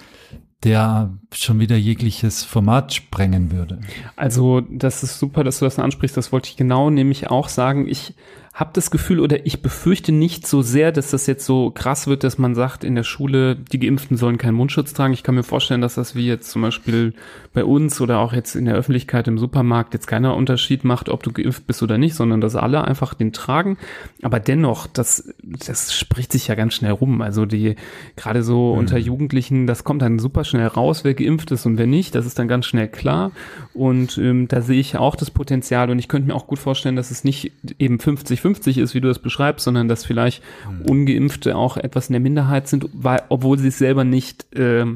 der 0.65 1.17
schon 1.33 1.61
wieder 1.61 1.77
jegliches 1.77 2.45
Format 2.45 2.93
sprengen 2.93 3.53
würde. 3.53 3.79
Also 4.17 4.61
das 4.61 5.05
ist 5.05 5.19
super, 5.19 5.45
dass 5.45 5.61
du 5.61 5.65
das 5.65 5.79
ansprichst. 5.79 6.17
Das 6.17 6.33
wollte 6.33 6.51
ich 6.51 6.57
genau 6.57 6.91
nämlich 6.91 7.31
auch 7.31 7.49
sagen. 7.49 7.87
Ich 7.89 8.15
habe 8.59 8.71
das 8.73 8.91
Gefühl 8.91 9.21
oder 9.21 9.47
ich 9.47 9.63
befürchte 9.63 10.11
nicht 10.11 10.45
so 10.45 10.63
sehr, 10.63 10.91
dass 10.91 11.13
das 11.13 11.29
jetzt 11.29 11.47
so 11.47 11.71
krass 11.71 12.09
wird, 12.09 12.25
dass 12.25 12.39
man 12.39 12.57
sagt, 12.57 12.83
in 12.83 12.97
der 12.97 13.05
Schule, 13.05 13.55
die 13.55 13.79
Geimpften 13.79 14.17
sollen 14.17 14.37
keinen 14.37 14.57
Mundschutz 14.57 14.93
tragen. 14.93 15.15
Ich 15.15 15.23
kann 15.23 15.37
mir 15.37 15.45
vorstellen, 15.45 15.81
dass 15.81 15.95
das 15.95 16.17
wie 16.17 16.27
jetzt 16.27 16.51
zum 16.51 16.63
Beispiel 16.63 17.15
bei 17.55 17.65
uns 17.65 18.01
oder 18.01 18.19
auch 18.19 18.33
jetzt 18.33 18.57
in 18.57 18.65
der 18.65 18.75
Öffentlichkeit 18.75 19.29
im 19.29 19.39
Supermarkt 19.39 19.95
jetzt 19.95 20.09
keiner 20.09 20.35
Unterschied 20.35 20.83
macht, 20.83 21.09
ob 21.09 21.23
du 21.23 21.31
geimpft 21.31 21.69
bist 21.69 21.85
oder 21.85 21.99
nicht, 21.99 22.17
sondern 22.17 22.41
dass 22.41 22.57
alle 22.57 22.83
einfach 22.83 23.15
den 23.15 23.33
tragen. 23.33 23.79
Aber 24.23 24.41
dennoch, 24.41 24.89
das, 24.89 25.33
das 25.45 25.95
spricht 25.95 26.33
sich 26.33 26.49
ja 26.49 26.57
ganz 26.57 26.75
schnell 26.75 26.91
rum. 26.91 27.23
Also 27.23 27.47
die, 27.47 27.77
gerade 28.17 28.43
so 28.43 28.73
mhm. 28.73 28.79
unter 28.81 28.99
Jugendlichen, 28.99 29.69
das 29.69 29.85
kommt 29.85 30.03
dann 30.03 30.19
super 30.19 30.43
schnell 30.43 30.67
raus, 30.67 31.05
wer 31.05 31.15
geimpft 31.15 31.53
ist 31.53 31.65
und 31.65 31.79
wer 31.79 31.87
nicht. 31.87 32.17
Das 32.17 32.27
ist 32.27 32.41
dann 32.41 32.49
ganz 32.49 32.67
schnell 32.67 32.89
klar. 32.89 33.31
Und 33.73 34.19
ähm, 34.19 34.49
da 34.49 34.63
sehe 34.63 34.81
ich 34.81 34.97
auch 34.97 35.15
das 35.15 35.31
Potenzial 35.31 35.91
und 35.91 36.01
ich 36.01 36.09
könnte 36.09 36.27
mir 36.27 36.35
auch 36.35 36.49
gut 36.49 36.59
vorstellen, 36.59 36.97
dass 36.97 37.13
es 37.13 37.23
nicht 37.23 37.53
eben 37.79 38.01
50 38.01 38.48
50 38.49 38.79
ist, 38.79 38.95
wie 38.95 39.01
du 39.01 39.09
das 39.09 39.19
beschreibst, 39.19 39.65
sondern 39.65 39.89
dass 39.89 40.05
vielleicht 40.05 40.43
mhm. 40.69 40.87
Ungeimpfte 40.87 41.55
auch 41.57 41.77
etwas 41.77 42.09
in 42.09 42.15
der 42.15 42.21
Minderheit 42.21 42.67
sind, 42.67 42.89
weil, 42.95 43.23
obwohl 43.29 43.59
sie 43.59 43.69
es 43.69 43.79
selber 43.79 44.05
nicht, 44.05 44.47
äh, 44.57 44.87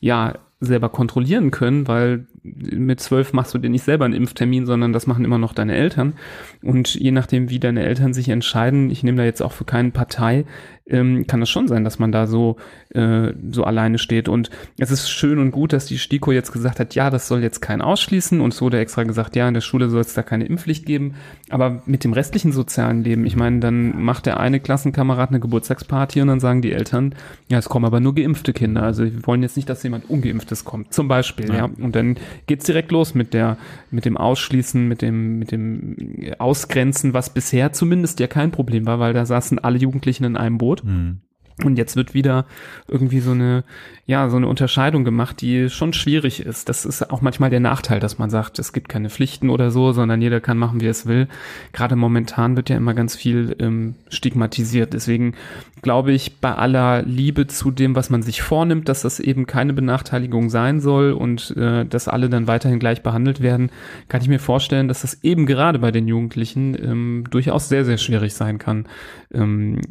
ja, 0.00 0.34
selber 0.60 0.88
kontrollieren 0.88 1.52
können, 1.52 1.86
weil 1.86 2.26
mit 2.42 2.98
zwölf 2.98 3.32
machst 3.32 3.54
du 3.54 3.58
dir 3.58 3.70
nicht 3.70 3.84
selber 3.84 4.04
einen 4.04 4.14
Impftermin, 4.14 4.66
sondern 4.66 4.92
das 4.92 5.06
machen 5.06 5.24
immer 5.24 5.38
noch 5.38 5.52
deine 5.52 5.76
Eltern. 5.76 6.14
Und 6.62 6.94
je 6.94 7.12
nachdem, 7.12 7.48
wie 7.48 7.60
deine 7.60 7.84
Eltern 7.84 8.12
sich 8.12 8.28
entscheiden, 8.28 8.90
ich 8.90 9.04
nehme 9.04 9.18
da 9.18 9.24
jetzt 9.24 9.40
auch 9.40 9.52
für 9.52 9.64
keine 9.64 9.90
Partei, 9.92 10.46
ähm, 10.88 11.26
kann 11.26 11.42
es 11.42 11.50
schon 11.50 11.68
sein, 11.68 11.84
dass 11.84 11.98
man 11.98 12.12
da 12.12 12.26
so, 12.26 12.56
äh, 12.90 13.32
so 13.50 13.64
alleine 13.64 13.98
steht. 13.98 14.28
Und 14.28 14.50
es 14.78 14.90
ist 14.90 15.10
schön 15.10 15.38
und 15.38 15.50
gut, 15.50 15.72
dass 15.72 15.86
die 15.86 15.98
STIKO 15.98 16.32
jetzt 16.32 16.52
gesagt 16.52 16.80
hat, 16.80 16.94
ja, 16.94 17.10
das 17.10 17.28
soll 17.28 17.42
jetzt 17.42 17.60
kein 17.60 17.80
ausschließen. 17.80 18.40
Und 18.40 18.54
es 18.54 18.62
wurde 18.62 18.78
extra 18.78 19.04
gesagt, 19.04 19.36
ja, 19.36 19.48
in 19.48 19.54
der 19.54 19.60
Schule 19.60 19.88
soll 19.88 20.00
es 20.00 20.14
da 20.14 20.22
keine 20.22 20.46
Impfpflicht 20.46 20.86
geben. 20.86 21.14
Aber 21.50 21.82
mit 21.86 22.04
dem 22.04 22.12
restlichen 22.12 22.52
sozialen 22.52 23.04
Leben, 23.04 23.26
ich 23.26 23.36
meine, 23.36 23.60
dann 23.60 24.02
macht 24.02 24.26
der 24.26 24.40
eine 24.40 24.60
Klassenkamerad 24.60 25.30
eine 25.30 25.40
Geburtstagsparty 25.40 26.20
und 26.20 26.28
dann 26.28 26.40
sagen 26.40 26.62
die 26.62 26.72
Eltern, 26.72 27.14
ja, 27.48 27.58
es 27.58 27.68
kommen 27.68 27.84
aber 27.84 28.00
nur 28.00 28.14
geimpfte 28.14 28.52
Kinder. 28.52 28.82
Also 28.82 29.04
wir 29.04 29.26
wollen 29.26 29.42
jetzt 29.42 29.56
nicht, 29.56 29.68
dass 29.68 29.82
jemand 29.82 30.08
Ungeimpftes 30.10 30.64
kommt, 30.64 30.92
zum 30.92 31.08
Beispiel, 31.08 31.48
ja. 31.48 31.54
ja. 31.54 31.64
Und 31.64 31.94
dann 31.94 32.16
geht's 32.46 32.66
direkt 32.66 32.90
los 32.92 33.14
mit 33.14 33.34
der, 33.34 33.56
mit 33.90 34.04
dem 34.04 34.16
Ausschließen, 34.16 34.86
mit 34.86 35.02
dem, 35.02 35.38
mit 35.38 35.52
dem 35.52 35.96
Ausgrenzen, 36.38 37.14
was 37.14 37.30
bisher 37.30 37.72
zumindest 37.72 38.20
ja 38.20 38.26
kein 38.26 38.50
Problem 38.50 38.86
war, 38.86 38.98
weil 38.98 39.12
da 39.12 39.26
saßen 39.26 39.58
alle 39.58 39.78
Jugendlichen 39.78 40.24
in 40.24 40.36
einem 40.36 40.58
Boot. 40.58 40.77
Mhm. 40.84 41.20
Und 41.64 41.76
jetzt 41.76 41.96
wird 41.96 42.14
wieder 42.14 42.46
irgendwie 42.86 43.20
so 43.20 43.32
eine, 43.32 43.64
ja, 44.08 44.30
so 44.30 44.38
eine 44.38 44.48
Unterscheidung 44.48 45.04
gemacht, 45.04 45.42
die 45.42 45.68
schon 45.68 45.92
schwierig 45.92 46.40
ist. 46.40 46.70
Das 46.70 46.86
ist 46.86 47.10
auch 47.10 47.20
manchmal 47.20 47.50
der 47.50 47.60
Nachteil, 47.60 48.00
dass 48.00 48.16
man 48.16 48.30
sagt, 48.30 48.58
es 48.58 48.72
gibt 48.72 48.88
keine 48.88 49.10
Pflichten 49.10 49.50
oder 49.50 49.70
so, 49.70 49.92
sondern 49.92 50.22
jeder 50.22 50.40
kann 50.40 50.56
machen, 50.56 50.80
wie 50.80 50.86
es 50.86 51.04
will. 51.04 51.28
Gerade 51.74 51.94
momentan 51.94 52.56
wird 52.56 52.70
ja 52.70 52.78
immer 52.78 52.94
ganz 52.94 53.14
viel 53.14 53.54
ähm, 53.58 53.96
stigmatisiert. 54.08 54.94
Deswegen 54.94 55.34
glaube 55.82 56.12
ich, 56.12 56.40
bei 56.40 56.54
aller 56.54 57.02
Liebe 57.02 57.48
zu 57.48 57.70
dem, 57.70 57.94
was 57.94 58.08
man 58.08 58.22
sich 58.22 58.40
vornimmt, 58.40 58.88
dass 58.88 59.02
das 59.02 59.20
eben 59.20 59.46
keine 59.46 59.74
Benachteiligung 59.74 60.48
sein 60.48 60.80
soll 60.80 61.12
und 61.12 61.54
äh, 61.58 61.84
dass 61.84 62.08
alle 62.08 62.30
dann 62.30 62.46
weiterhin 62.46 62.78
gleich 62.78 63.02
behandelt 63.02 63.42
werden, 63.42 63.70
kann 64.08 64.22
ich 64.22 64.28
mir 64.28 64.40
vorstellen, 64.40 64.88
dass 64.88 65.02
das 65.02 65.22
eben 65.22 65.44
gerade 65.44 65.80
bei 65.80 65.90
den 65.90 66.08
Jugendlichen 66.08 66.74
ähm, 66.82 67.24
durchaus 67.30 67.68
sehr, 67.68 67.84
sehr 67.84 67.98
schwierig 67.98 68.32
sein 68.32 68.56
kann, 68.56 68.86
ähm, 69.34 69.82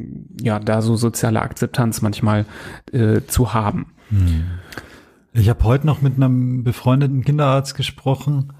ja, 0.42 0.58
da 0.58 0.82
so 0.82 0.96
soziale 0.96 1.40
Akzeptanz 1.40 2.02
manchmal 2.02 2.46
äh, 2.92 3.20
zu 3.28 3.54
haben. 3.54 3.86
Hm. 4.10 4.44
Ich 5.32 5.48
habe 5.48 5.62
heute 5.64 5.86
noch 5.86 6.02
mit 6.02 6.16
einem 6.16 6.64
befreundeten 6.64 7.24
Kinderarzt 7.24 7.74
gesprochen. 7.74 8.52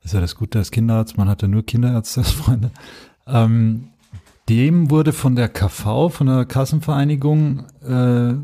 Das 0.00 0.10
ist 0.10 0.14
ja 0.14 0.20
das 0.20 0.36
Gute 0.36 0.58
als 0.58 0.70
Kinderarzt, 0.70 1.16
man 1.16 1.28
hatte 1.28 1.48
nur 1.48 1.64
Kinderärzte 1.64 2.20
als 2.20 2.30
Freunde. 2.30 2.70
Ähm, 3.26 3.90
dem 4.48 4.90
wurde 4.90 5.12
von 5.12 5.36
der 5.36 5.48
KV, 5.48 6.10
von 6.10 6.26
der 6.26 6.44
Kassenvereinigung, 6.44 7.66
äh, 7.82 8.34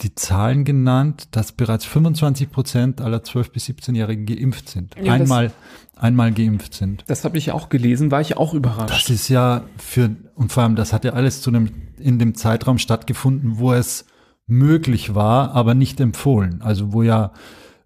die 0.00 0.14
Zahlen 0.14 0.64
genannt, 0.64 1.28
dass 1.32 1.52
bereits 1.52 1.84
25 1.84 2.50
Prozent 2.50 3.00
aller 3.00 3.18
12- 3.18 3.52
bis 3.52 3.66
17-Jährigen 3.66 4.26
geimpft 4.26 4.68
sind. 4.68 4.94
Ja, 5.00 5.12
einmal, 5.12 5.52
einmal 5.96 6.32
geimpft 6.32 6.74
sind. 6.74 7.04
Das 7.06 7.24
habe 7.24 7.38
ich 7.38 7.52
auch 7.52 7.68
gelesen, 7.68 8.10
war 8.10 8.20
ich 8.20 8.36
auch 8.36 8.52
überrascht. 8.52 8.90
Das 8.90 9.10
ist 9.10 9.28
ja 9.28 9.62
für, 9.78 10.10
und 10.34 10.52
vor 10.52 10.64
allem, 10.64 10.76
das 10.76 10.92
hat 10.92 11.04
ja 11.04 11.12
alles 11.12 11.40
zu 11.40 11.50
einem, 11.50 11.70
in 11.98 12.18
dem 12.18 12.34
Zeitraum 12.34 12.78
stattgefunden, 12.78 13.58
wo 13.58 13.72
es 13.72 14.06
möglich 14.46 15.14
war, 15.14 15.52
aber 15.52 15.74
nicht 15.74 16.00
empfohlen. 16.00 16.62
Also 16.62 16.92
wo 16.92 17.02
ja 17.02 17.32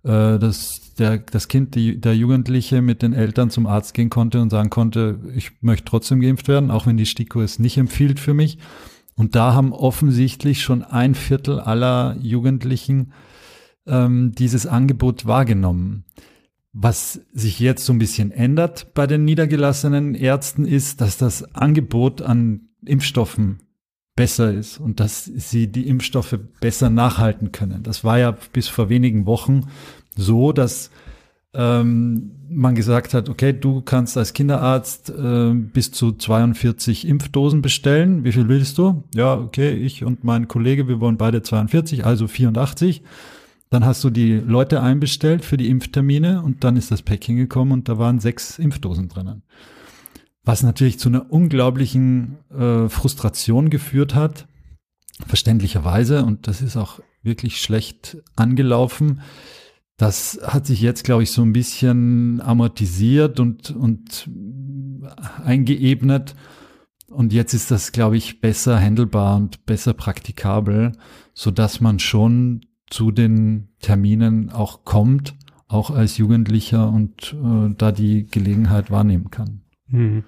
äh, 0.02 0.38
das, 0.38 0.94
der, 0.98 1.18
das 1.18 1.48
Kind, 1.48 1.74
die, 1.74 2.00
der 2.00 2.16
Jugendliche 2.16 2.82
mit 2.82 3.02
den 3.02 3.12
Eltern 3.12 3.50
zum 3.50 3.66
Arzt 3.66 3.94
gehen 3.94 4.10
konnte 4.10 4.40
und 4.40 4.50
sagen 4.50 4.70
konnte, 4.70 5.18
ich 5.34 5.52
möchte 5.60 5.84
trotzdem 5.84 6.20
geimpft 6.20 6.48
werden, 6.48 6.70
auch 6.70 6.86
wenn 6.86 6.96
die 6.96 7.06
STIKO 7.06 7.42
es 7.42 7.58
nicht 7.58 7.76
empfiehlt 7.76 8.20
für 8.20 8.34
mich. 8.34 8.58
Und 9.14 9.34
da 9.34 9.54
haben 9.54 9.72
offensichtlich 9.72 10.62
schon 10.62 10.82
ein 10.82 11.14
Viertel 11.14 11.58
aller 11.58 12.16
Jugendlichen 12.20 13.12
ähm, 13.86 14.32
dieses 14.32 14.66
Angebot 14.66 15.26
wahrgenommen. 15.26 16.04
Was 16.72 17.20
sich 17.32 17.58
jetzt 17.58 17.86
so 17.86 17.94
ein 17.94 17.98
bisschen 17.98 18.30
ändert 18.30 18.92
bei 18.92 19.06
den 19.06 19.24
niedergelassenen 19.24 20.14
Ärzten 20.14 20.66
ist, 20.66 21.00
dass 21.00 21.16
das 21.16 21.54
Angebot 21.54 22.20
an 22.20 22.68
Impfstoffen 22.84 23.60
besser 24.16 24.52
ist 24.52 24.78
und 24.78 24.98
dass 24.98 25.24
sie 25.26 25.68
die 25.68 25.86
Impfstoffe 25.86 26.38
besser 26.60 26.90
nachhalten 26.90 27.52
können. 27.52 27.82
Das 27.82 28.02
war 28.02 28.18
ja 28.18 28.36
bis 28.52 28.66
vor 28.66 28.88
wenigen 28.88 29.26
Wochen 29.26 29.68
so, 30.16 30.52
dass 30.52 30.90
ähm, 31.52 32.32
man 32.48 32.74
gesagt 32.74 33.14
hat, 33.14 33.28
okay, 33.28 33.52
du 33.52 33.80
kannst 33.82 34.16
als 34.16 34.32
Kinderarzt 34.32 35.10
äh, 35.10 35.52
bis 35.52 35.92
zu 35.92 36.12
42 36.12 37.06
Impfdosen 37.06 37.62
bestellen. 37.62 38.24
Wie 38.24 38.32
viel 38.32 38.48
willst 38.48 38.78
du? 38.78 39.04
Ja, 39.14 39.34
okay, 39.34 39.72
ich 39.72 40.04
und 40.04 40.24
mein 40.24 40.48
Kollege, 40.48 40.88
wir 40.88 41.00
wollen 41.00 41.16
beide 41.16 41.42
42, 41.42 42.04
also 42.04 42.26
84. 42.26 43.02
Dann 43.68 43.84
hast 43.84 44.04
du 44.04 44.10
die 44.10 44.34
Leute 44.34 44.80
einbestellt 44.80 45.44
für 45.44 45.56
die 45.56 45.68
Impftermine 45.68 46.42
und 46.42 46.62
dann 46.62 46.76
ist 46.76 46.90
das 46.90 47.02
Päckchen 47.02 47.36
gekommen 47.36 47.72
und 47.72 47.88
da 47.88 47.98
waren 47.98 48.20
sechs 48.20 48.58
Impfdosen 48.58 49.08
drinnen. 49.08 49.42
Was 50.46 50.62
natürlich 50.62 51.00
zu 51.00 51.08
einer 51.08 51.30
unglaublichen 51.30 52.38
äh, 52.56 52.88
Frustration 52.88 53.68
geführt 53.68 54.14
hat, 54.14 54.46
verständlicherweise, 55.26 56.24
und 56.24 56.46
das 56.46 56.62
ist 56.62 56.76
auch 56.76 57.00
wirklich 57.24 57.60
schlecht 57.60 58.18
angelaufen, 58.36 59.22
das 59.96 60.38
hat 60.44 60.64
sich 60.64 60.80
jetzt, 60.80 61.02
glaube 61.02 61.24
ich, 61.24 61.32
so 61.32 61.42
ein 61.42 61.52
bisschen 61.52 62.40
amortisiert 62.40 63.40
und, 63.40 63.70
und 63.72 64.30
eingeebnet. 65.42 66.36
Und 67.08 67.32
jetzt 67.32 67.52
ist 67.52 67.72
das, 67.72 67.90
glaube 67.90 68.16
ich, 68.16 68.40
besser 68.40 68.80
handelbar 68.80 69.36
und 69.36 69.66
besser 69.66 69.94
praktikabel, 69.94 70.92
so 71.34 71.50
dass 71.50 71.80
man 71.80 71.98
schon 71.98 72.66
zu 72.88 73.10
den 73.10 73.68
Terminen 73.80 74.50
auch 74.50 74.84
kommt, 74.84 75.34
auch 75.66 75.90
als 75.90 76.18
Jugendlicher 76.18 76.88
und 76.88 77.34
äh, 77.34 77.74
da 77.76 77.90
die 77.90 78.26
Gelegenheit 78.26 78.92
wahrnehmen 78.92 79.30
kann. 79.32 79.62
Mhm. 79.88 80.24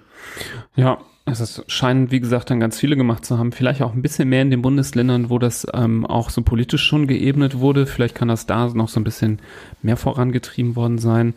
Ja, 0.75 0.99
also 1.25 1.43
es 1.43 1.63
scheinen, 1.67 2.11
wie 2.11 2.19
gesagt, 2.19 2.49
dann 2.49 2.59
ganz 2.59 2.79
viele 2.79 2.95
gemacht 2.95 3.23
zu 3.23 3.37
haben. 3.37 3.51
Vielleicht 3.51 3.81
auch 3.81 3.93
ein 3.93 4.01
bisschen 4.01 4.29
mehr 4.29 4.41
in 4.41 4.49
den 4.49 4.63
Bundesländern, 4.63 5.29
wo 5.29 5.37
das 5.37 5.67
ähm, 5.73 6.05
auch 6.05 6.31
so 6.31 6.41
politisch 6.41 6.83
schon 6.83 7.05
geebnet 7.05 7.59
wurde. 7.59 7.85
Vielleicht 7.85 8.15
kann 8.15 8.29
das 8.29 8.47
da 8.47 8.67
noch 8.69 8.89
so 8.89 8.99
ein 8.99 9.03
bisschen 9.03 9.39
mehr 9.83 9.97
vorangetrieben 9.97 10.75
worden 10.75 10.97
sein. 10.97 11.35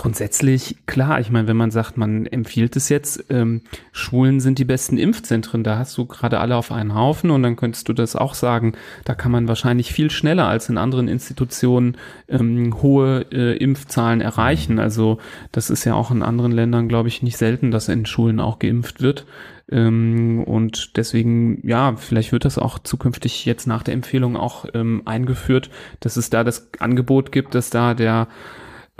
Grundsätzlich, 0.00 0.76
klar, 0.86 1.20
ich 1.20 1.28
meine, 1.28 1.46
wenn 1.46 1.58
man 1.58 1.70
sagt, 1.70 1.98
man 1.98 2.24
empfiehlt 2.24 2.74
es 2.74 2.88
jetzt, 2.88 3.26
ähm, 3.28 3.60
Schulen 3.92 4.40
sind 4.40 4.58
die 4.58 4.64
besten 4.64 4.96
Impfzentren, 4.96 5.62
da 5.62 5.76
hast 5.76 5.98
du 5.98 6.06
gerade 6.06 6.40
alle 6.40 6.56
auf 6.56 6.72
einen 6.72 6.94
Haufen 6.94 7.30
und 7.30 7.42
dann 7.42 7.54
könntest 7.54 7.86
du 7.86 7.92
das 7.92 8.16
auch 8.16 8.32
sagen, 8.32 8.72
da 9.04 9.14
kann 9.14 9.30
man 9.30 9.46
wahrscheinlich 9.46 9.92
viel 9.92 10.10
schneller 10.10 10.48
als 10.48 10.70
in 10.70 10.78
anderen 10.78 11.06
Institutionen 11.06 11.98
ähm, 12.28 12.80
hohe 12.80 13.26
äh, 13.30 13.58
Impfzahlen 13.58 14.22
erreichen. 14.22 14.78
Also 14.78 15.18
das 15.52 15.68
ist 15.68 15.84
ja 15.84 15.92
auch 15.92 16.10
in 16.10 16.22
anderen 16.22 16.52
Ländern, 16.52 16.88
glaube 16.88 17.08
ich, 17.08 17.22
nicht 17.22 17.36
selten, 17.36 17.70
dass 17.70 17.90
in 17.90 18.06
Schulen 18.06 18.40
auch 18.40 18.58
geimpft 18.58 19.02
wird. 19.02 19.26
Ähm, 19.70 20.44
und 20.44 20.96
deswegen, 20.96 21.60
ja, 21.62 21.94
vielleicht 21.96 22.32
wird 22.32 22.46
das 22.46 22.56
auch 22.56 22.78
zukünftig 22.78 23.44
jetzt 23.44 23.66
nach 23.66 23.82
der 23.82 23.92
Empfehlung 23.92 24.38
auch 24.38 24.64
ähm, 24.72 25.02
eingeführt, 25.04 25.68
dass 26.00 26.16
es 26.16 26.30
da 26.30 26.42
das 26.42 26.70
Angebot 26.78 27.32
gibt, 27.32 27.54
dass 27.54 27.68
da 27.68 27.92
der 27.92 28.28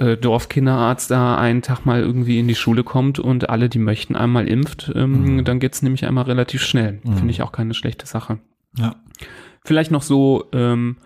äh, 0.00 0.16
Dorfkinderarzt 0.16 1.10
da 1.10 1.36
einen 1.36 1.62
Tag 1.62 1.84
mal 1.84 2.00
irgendwie 2.00 2.38
in 2.38 2.48
die 2.48 2.54
Schule 2.54 2.82
kommt 2.82 3.18
und 3.18 3.50
alle, 3.50 3.68
die 3.68 3.78
möchten, 3.78 4.16
einmal 4.16 4.48
impft. 4.48 4.90
Ähm, 4.94 5.36
mhm. 5.36 5.44
Dann 5.44 5.60
geht's 5.60 5.82
nämlich 5.82 6.06
einmal 6.06 6.24
relativ 6.24 6.62
schnell. 6.62 7.00
Mhm. 7.04 7.16
Finde 7.16 7.30
ich 7.30 7.42
auch 7.42 7.52
keine 7.52 7.74
schlechte 7.74 8.06
Sache. 8.06 8.38
Ja. 8.76 8.96
Vielleicht 9.64 9.90
noch 9.90 10.02
so, 10.02 10.46
ähm, 10.52 10.96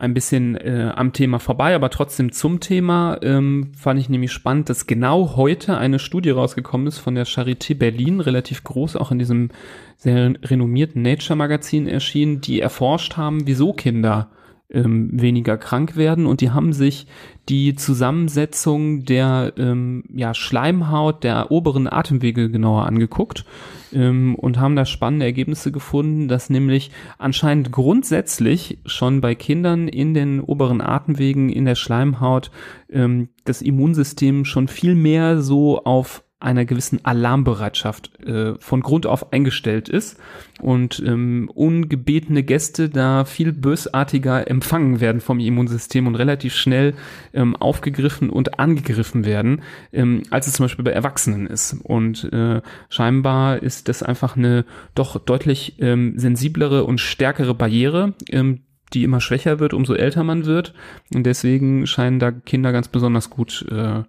ein 0.00 0.14
bisschen 0.14 0.56
äh, 0.56 0.92
am 0.96 1.12
Thema 1.12 1.38
vorbei, 1.38 1.74
aber 1.74 1.90
trotzdem 1.90 2.32
zum 2.32 2.60
Thema 2.60 3.18
ähm, 3.20 3.72
fand 3.76 4.00
ich 4.00 4.08
nämlich 4.08 4.32
spannend, 4.32 4.70
dass 4.70 4.86
genau 4.86 5.36
heute 5.36 5.76
eine 5.76 5.98
Studie 5.98 6.30
rausgekommen 6.30 6.86
ist 6.86 6.98
von 6.98 7.14
der 7.14 7.26
Charité 7.26 7.76
Berlin, 7.76 8.20
relativ 8.20 8.64
groß, 8.64 8.96
auch 8.96 9.10
in 9.10 9.18
diesem 9.18 9.50
sehr 9.98 10.32
renommierten 10.42 11.02
Nature-Magazin 11.02 11.86
erschienen, 11.86 12.40
die 12.40 12.60
erforscht 12.60 13.18
haben, 13.18 13.46
wieso 13.46 13.74
Kinder 13.74 14.30
ähm, 14.72 15.10
weniger 15.12 15.56
krank 15.56 15.96
werden. 15.96 16.26
Und 16.26 16.40
die 16.40 16.50
haben 16.50 16.72
sich 16.72 17.06
die 17.48 17.74
Zusammensetzung 17.74 19.04
der 19.04 19.52
ähm, 19.56 20.04
ja, 20.14 20.34
Schleimhaut 20.34 21.24
der 21.24 21.50
oberen 21.50 21.92
Atemwege 21.92 22.50
genauer 22.50 22.86
angeguckt 22.86 23.44
ähm, 23.92 24.34
und 24.36 24.58
haben 24.58 24.76
da 24.76 24.84
spannende 24.84 25.26
Ergebnisse 25.26 25.72
gefunden, 25.72 26.28
dass 26.28 26.50
nämlich 26.50 26.90
anscheinend 27.18 27.72
grundsätzlich 27.72 28.78
schon 28.86 29.20
bei 29.20 29.34
Kindern 29.34 29.88
in 29.88 30.14
den 30.14 30.40
oberen 30.40 30.80
Atemwegen 30.80 31.48
in 31.50 31.64
der 31.64 31.74
Schleimhaut 31.74 32.50
ähm, 32.90 33.30
das 33.44 33.62
Immunsystem 33.62 34.44
schon 34.44 34.68
viel 34.68 34.94
mehr 34.94 35.42
so 35.42 35.82
auf 35.82 36.22
einer 36.40 36.64
gewissen 36.64 37.04
Alarmbereitschaft 37.04 38.18
äh, 38.24 38.54
von 38.58 38.80
Grund 38.80 39.06
auf 39.06 39.32
eingestellt 39.32 39.88
ist 39.90 40.18
und 40.60 41.02
ähm, 41.06 41.50
ungebetene 41.54 42.42
Gäste 42.42 42.88
da 42.88 43.26
viel 43.26 43.52
bösartiger 43.52 44.48
empfangen 44.50 45.00
werden 45.00 45.20
vom 45.20 45.38
Immunsystem 45.38 46.06
und 46.06 46.14
relativ 46.14 46.54
schnell 46.54 46.94
ähm, 47.34 47.54
aufgegriffen 47.56 48.30
und 48.30 48.58
angegriffen 48.58 49.26
werden, 49.26 49.62
ähm, 49.92 50.22
als 50.30 50.46
es 50.46 50.54
zum 50.54 50.64
Beispiel 50.64 50.84
bei 50.84 50.92
Erwachsenen 50.92 51.46
ist. 51.46 51.76
Und 51.82 52.24
äh, 52.32 52.62
scheinbar 52.88 53.62
ist 53.62 53.88
das 53.88 54.02
einfach 54.02 54.36
eine 54.36 54.64
doch 54.94 55.18
deutlich 55.18 55.76
ähm, 55.78 56.18
sensiblere 56.18 56.84
und 56.84 57.00
stärkere 57.00 57.54
Barriere, 57.54 58.14
ähm, 58.30 58.62
die 58.94 59.04
immer 59.04 59.20
schwächer 59.20 59.60
wird, 59.60 59.74
umso 59.74 59.94
älter 59.94 60.24
man 60.24 60.46
wird. 60.46 60.74
Und 61.14 61.24
deswegen 61.24 61.86
scheinen 61.86 62.18
da 62.18 62.32
Kinder 62.32 62.72
ganz 62.72 62.88
besonders 62.88 63.30
gut 63.30 63.66
äh, 63.70 64.02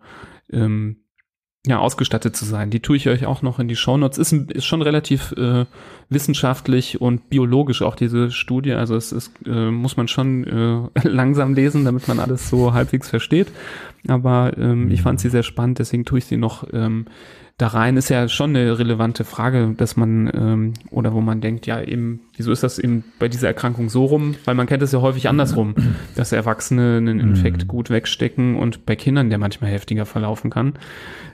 ähm, 0.51 0.97
ja, 1.67 1.77
ausgestattet 1.77 2.35
zu 2.35 2.43
sein. 2.45 2.71
Die 2.71 2.79
tue 2.79 2.97
ich 2.97 3.07
euch 3.07 3.27
auch 3.27 3.43
noch 3.43 3.59
in 3.59 3.67
die 3.67 3.75
Shownotes. 3.75 4.17
Ist, 4.17 4.33
ist 4.33 4.65
schon 4.65 4.81
relativ 4.81 5.31
äh, 5.33 5.65
wissenschaftlich 6.09 6.99
und 6.99 7.29
biologisch 7.29 7.83
auch 7.83 7.95
diese 7.95 8.31
Studie. 8.31 8.73
Also 8.73 8.95
es 8.95 9.11
ist, 9.11 9.31
äh, 9.45 9.69
muss 9.69 9.95
man 9.95 10.07
schon 10.07 10.89
äh, 11.03 11.07
langsam 11.07 11.53
lesen, 11.53 11.85
damit 11.85 12.07
man 12.07 12.19
alles 12.19 12.49
so 12.49 12.73
halbwegs 12.73 13.09
versteht. 13.09 13.47
Aber 14.07 14.57
ähm, 14.57 14.89
ich 14.89 15.03
fand 15.03 15.19
sie 15.19 15.29
sehr 15.29 15.43
spannend, 15.43 15.77
deswegen 15.77 16.05
tue 16.05 16.17
ich 16.17 16.25
sie 16.25 16.37
noch 16.37 16.65
ähm, 16.73 17.05
da 17.61 17.67
rein 17.67 17.95
ist 17.95 18.09
ja 18.09 18.27
schon 18.27 18.55
eine 18.55 18.79
relevante 18.79 19.23
Frage, 19.23 19.75
dass 19.77 19.95
man 19.95 20.31
ähm, 20.33 20.73
oder 20.89 21.13
wo 21.13 21.21
man 21.21 21.41
denkt, 21.41 21.67
ja 21.67 21.79
eben, 21.79 22.21
wieso 22.35 22.51
ist 22.51 22.63
das 22.63 22.79
eben 22.79 23.03
bei 23.19 23.27
dieser 23.27 23.49
Erkrankung 23.49 23.87
so 23.87 24.05
rum? 24.05 24.33
Weil 24.45 24.55
man 24.55 24.65
kennt 24.65 24.81
es 24.81 24.91
ja 24.91 25.01
häufig 25.01 25.29
andersrum, 25.29 25.75
dass 26.15 26.31
Erwachsene 26.31 26.97
einen 26.97 27.19
Infekt 27.19 27.65
mhm. 27.65 27.67
gut 27.67 27.91
wegstecken 27.91 28.55
und 28.55 28.87
bei 28.87 28.95
Kindern 28.95 29.29
der 29.29 29.37
manchmal 29.37 29.69
heftiger 29.69 30.07
verlaufen 30.07 30.49
kann. 30.49 30.73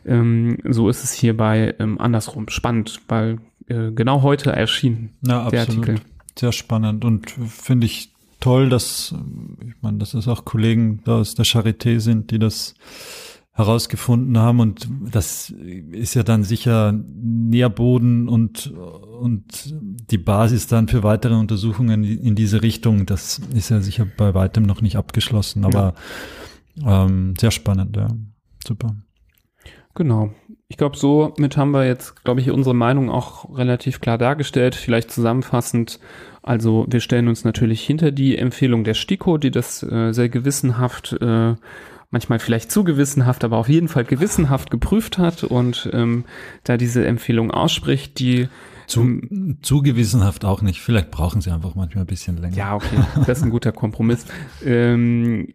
Ähm, 0.06 0.58
so 0.68 0.90
ist 0.90 1.06
es 1.06 1.14
hierbei 1.14 1.76
ähm, 1.80 1.98
andersrum. 1.98 2.50
Spannend, 2.50 3.00
weil 3.08 3.38
äh, 3.70 3.92
genau 3.92 4.22
heute 4.22 4.52
erschien 4.52 5.12
ja, 5.26 5.50
der 5.50 5.62
absolut. 5.62 5.88
Artikel. 5.88 6.06
Sehr 6.38 6.52
spannend 6.52 7.06
und 7.06 7.32
finde 7.32 7.86
ich 7.86 8.12
toll, 8.42 8.68
dass 8.68 9.16
ich 9.66 9.76
meine, 9.82 10.00
dass 10.00 10.14
es 10.14 10.28
auch 10.28 10.44
Kollegen 10.44 11.00
da 11.06 11.20
aus 11.20 11.36
der 11.36 11.46
Charité 11.46 12.02
sind, 12.02 12.32
die 12.32 12.40
das 12.40 12.76
herausgefunden 13.58 14.38
haben 14.38 14.60
und 14.60 14.88
das 15.12 15.50
ist 15.50 16.14
ja 16.14 16.22
dann 16.22 16.44
sicher 16.44 16.94
Nährboden 16.94 18.30
und 18.30 18.72
und 19.20 19.74
die 20.12 20.20
Basis 20.20 20.68
dann 20.68 20.88
für 20.88 21.02
weitere 21.02 21.34
Untersuchungen 21.34 22.04
in 22.04 22.36
diese 22.36 22.62
Richtung. 22.62 23.08
Das 23.08 23.40
ist 23.56 23.70
ja 23.70 23.82
sicher 23.82 24.06
bei 24.16 24.36
weitem 24.36 24.62
noch 24.62 24.82
nicht 24.84 24.96
abgeschlossen, 24.96 25.66
aber 25.66 25.96
ja. 26.76 27.06
ähm, 27.06 27.34
sehr 27.40 27.50
spannend, 27.50 27.98
ja, 27.98 28.10
super. 28.66 28.96
Genau. 29.96 30.30
Ich 30.68 30.78
glaube, 30.78 30.96
so 30.96 31.34
mit 31.38 31.58
haben 31.58 31.72
wir 31.72 31.88
jetzt, 31.88 32.24
glaube 32.24 32.42
ich, 32.42 32.52
unsere 32.52 32.76
Meinung 32.76 33.10
auch 33.10 33.58
relativ 33.58 34.02
klar 34.02 34.20
dargestellt. 34.20 34.76
Vielleicht 34.76 35.10
zusammenfassend. 35.10 36.00
Also 36.44 36.86
wir 36.88 37.00
stellen 37.00 37.28
uns 37.28 37.44
natürlich 37.44 37.82
hinter 37.82 38.12
die 38.12 38.38
Empfehlung 38.38 38.84
der 38.84 38.94
STIKO, 38.94 39.40
die 39.40 39.50
das 39.50 39.82
äh, 39.82 40.12
sehr 40.12 40.30
gewissenhaft 40.30 41.14
äh, 41.20 41.56
manchmal 42.10 42.40
vielleicht 42.40 42.72
zu 42.72 42.84
gewissenhaft, 42.84 43.44
aber 43.44 43.58
auf 43.58 43.70
jeden 43.70 43.88
Fall 43.88 44.06
gewissenhaft 44.06 44.72
geprüft 44.72 45.18
hat 45.18 45.44
und 45.44 45.90
ähm, 45.94 46.26
da 46.64 46.78
diese 46.78 47.06
Empfehlung 47.06 47.52
ausspricht, 47.52 48.20
die 48.20 48.48
zu, 48.88 49.02
ähm, 49.02 49.58
zu 49.62 49.82
gewissenhaft 49.82 50.46
auch 50.46 50.62
nicht. 50.62 50.82
Vielleicht 50.82 51.12
brauchen 51.12 51.42
sie 51.42 51.52
einfach 51.52 51.76
manchmal 51.76 52.06
ein 52.06 52.08
bisschen 52.08 52.38
länger. 52.38 52.56
Ja, 52.56 52.76
okay, 52.76 52.98
das 53.26 53.40
ist 53.40 53.44
ein 53.44 53.50
guter 53.50 53.74
Kompromiss. 53.74 54.26
ähm, 54.66 55.50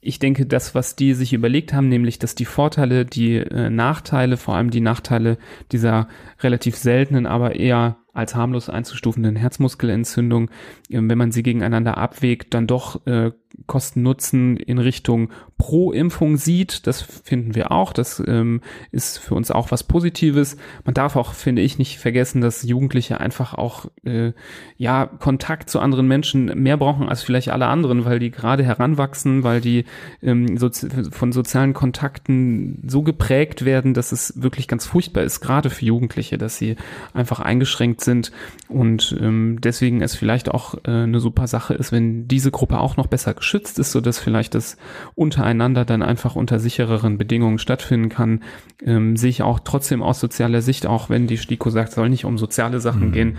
ich 0.00 0.18
denke, 0.18 0.46
das, 0.46 0.74
was 0.74 0.94
die 0.94 1.14
sich 1.14 1.32
überlegt 1.32 1.72
haben, 1.72 1.88
nämlich, 1.88 2.18
dass 2.18 2.34
die 2.34 2.44
Vorteile, 2.44 3.04
die 3.04 3.36
äh, 3.36 3.68
Nachteile, 3.68 4.36
vor 4.36 4.54
allem 4.54 4.70
die 4.70 4.80
Nachteile 4.80 5.38
dieser 5.72 6.08
relativ 6.40 6.76
seltenen, 6.76 7.26
aber 7.26 7.56
eher 7.56 7.96
als 8.12 8.34
harmlos 8.34 8.68
einzustufenden 8.68 9.36
Herzmuskelentzündung, 9.36 10.50
äh, 10.88 11.00
wenn 11.00 11.18
man 11.18 11.32
sie 11.32 11.42
gegeneinander 11.42 11.98
abwägt, 11.98 12.54
dann 12.54 12.66
doch 12.66 13.04
äh, 13.06 13.32
Kosten-Nutzen 13.66 14.56
in 14.56 14.78
Richtung 14.78 15.30
Pro-Impfung 15.58 16.36
sieht. 16.36 16.86
Das 16.86 17.02
finden 17.02 17.54
wir 17.54 17.72
auch. 17.72 17.92
Das 17.92 18.22
ähm, 18.26 18.60
ist 18.92 19.18
für 19.18 19.34
uns 19.34 19.50
auch 19.50 19.70
was 19.70 19.82
Positives. 19.82 20.56
Man 20.84 20.94
darf 20.94 21.16
auch, 21.16 21.32
finde 21.32 21.62
ich, 21.62 21.78
nicht 21.78 21.98
vergessen, 21.98 22.40
dass 22.40 22.62
Jugendliche 22.62 23.20
einfach 23.20 23.54
auch 23.54 23.86
äh, 24.04 24.32
ja 24.76 25.06
Kontakt 25.06 25.68
zu 25.68 25.80
anderen 25.80 26.06
Menschen 26.06 26.46
mehr 26.62 26.76
brauchen 26.76 27.08
als 27.08 27.22
vielleicht 27.22 27.50
alle 27.50 27.66
anderen, 27.66 28.04
weil 28.04 28.18
die 28.18 28.30
gerade 28.30 28.64
heranwachsen, 28.64 29.42
weil 29.42 29.60
die 29.60 29.84
ähm, 30.22 30.56
so, 30.56 30.70
von 31.10 31.32
sozialen 31.32 31.74
Kontakten 31.74 32.82
so 32.86 33.02
geprägt 33.02 33.64
werden, 33.64 33.94
dass 33.94 34.12
es 34.12 34.40
wirklich 34.40 34.68
ganz 34.68 34.86
furchtbar 34.86 35.24
ist, 35.24 35.40
gerade 35.40 35.70
für 35.70 35.84
Jugendliche, 35.84 36.38
dass 36.38 36.56
sie 36.56 36.76
einfach 37.14 37.40
eingeschränkt 37.40 38.02
sind 38.02 38.32
und 38.68 39.16
ähm, 39.20 39.58
deswegen 39.60 40.02
es 40.02 40.14
vielleicht 40.14 40.50
auch 40.50 40.74
äh, 40.84 40.90
eine 40.90 41.20
super 41.20 41.46
Sache 41.46 41.74
ist, 41.74 41.90
wenn 41.90 42.28
diese 42.28 42.50
Gruppe 42.50 42.78
auch 42.80 42.96
noch 42.96 43.06
besser 43.08 43.34
geschützt 43.38 43.78
ist, 43.78 43.92
so 43.92 44.00
dass 44.00 44.18
vielleicht 44.18 44.54
das 44.54 44.76
untereinander 45.14 45.84
dann 45.84 46.02
einfach 46.02 46.36
unter 46.36 46.58
sichereren 46.58 47.18
Bedingungen 47.18 47.58
stattfinden 47.58 48.08
kann, 48.08 48.42
ähm, 48.84 49.16
sehe 49.16 49.30
ich 49.30 49.42
auch 49.42 49.60
trotzdem 49.60 50.02
aus 50.02 50.20
sozialer 50.20 50.62
Sicht, 50.62 50.86
auch 50.86 51.10
wenn 51.10 51.26
die 51.26 51.38
STIKO 51.38 51.70
sagt, 51.70 51.92
soll 51.92 52.08
nicht 52.08 52.24
um 52.24 52.38
soziale 52.38 52.80
Sachen 52.80 53.08
mhm. 53.08 53.12
gehen, 53.12 53.36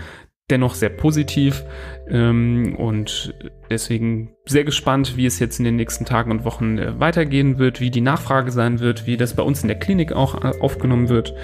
dennoch 0.50 0.74
sehr 0.74 0.88
positiv 0.88 1.64
ähm, 2.08 2.74
und 2.76 3.34
deswegen 3.70 4.30
sehr 4.46 4.64
gespannt, 4.64 5.16
wie 5.16 5.26
es 5.26 5.38
jetzt 5.38 5.58
in 5.58 5.64
den 5.64 5.76
nächsten 5.76 6.04
Tagen 6.04 6.30
und 6.32 6.44
Wochen 6.44 6.78
äh, 6.78 6.98
weitergehen 6.98 7.58
wird, 7.58 7.80
wie 7.80 7.90
die 7.90 8.00
Nachfrage 8.00 8.50
sein 8.50 8.80
wird, 8.80 9.06
wie 9.06 9.16
das 9.16 9.34
bei 9.34 9.42
uns 9.42 9.62
in 9.62 9.68
der 9.68 9.78
Klinik 9.78 10.12
auch 10.12 10.44
äh, 10.44 10.52
aufgenommen 10.60 11.08
wird. 11.08 11.34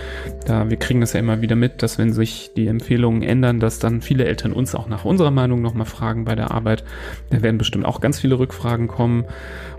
Da 0.45 0.69
wir 0.69 0.77
kriegen 0.77 1.01
das 1.01 1.13
ja 1.13 1.21
immer 1.21 1.41
wieder 1.41 1.57
mit, 1.57 1.83
dass 1.83 1.99
wenn 1.99 2.13
sich 2.13 2.51
die 2.57 2.67
Empfehlungen 2.67 3.23
ändern, 3.23 3.61
dass 3.61 3.79
dann 3.79 4.03
viele 4.03 4.25
Eltern 4.25 4.53
uns 4.53 4.75
auch 4.75 4.89
nach 4.89 5.05
unserer 5.05 5.31
Meinung 5.31 5.63
nochmal 5.63 5.87
fragen 5.87 6.25
bei 6.25 6.35
der 6.35 6.51
Arbeit. 6.51 6.85
Da 7.31 7.43
werden 7.43 7.59
bestimmt 7.59 7.85
auch 7.85 8.01
ganz 8.01 8.21
viele 8.21 8.39
Rückfragen 8.39 8.89
kommen. 8.89 9.25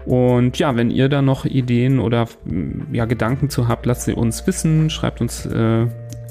Und 0.06 0.58
ja, 0.58 0.78
wenn 0.78 0.90
ihr 0.90 1.10
da 1.10 1.22
noch 1.22 1.44
Ideen 1.44 2.00
oder 2.00 2.30
ja 2.94 3.04
Gedanken 3.04 3.50
zu 3.50 3.68
habt, 3.68 3.86
lasst 3.86 4.04
sie 4.04 4.14
uns 4.14 4.48
wissen, 4.48 4.90
schreibt 4.90 5.20
uns 5.20 5.46
äh, 5.46 5.88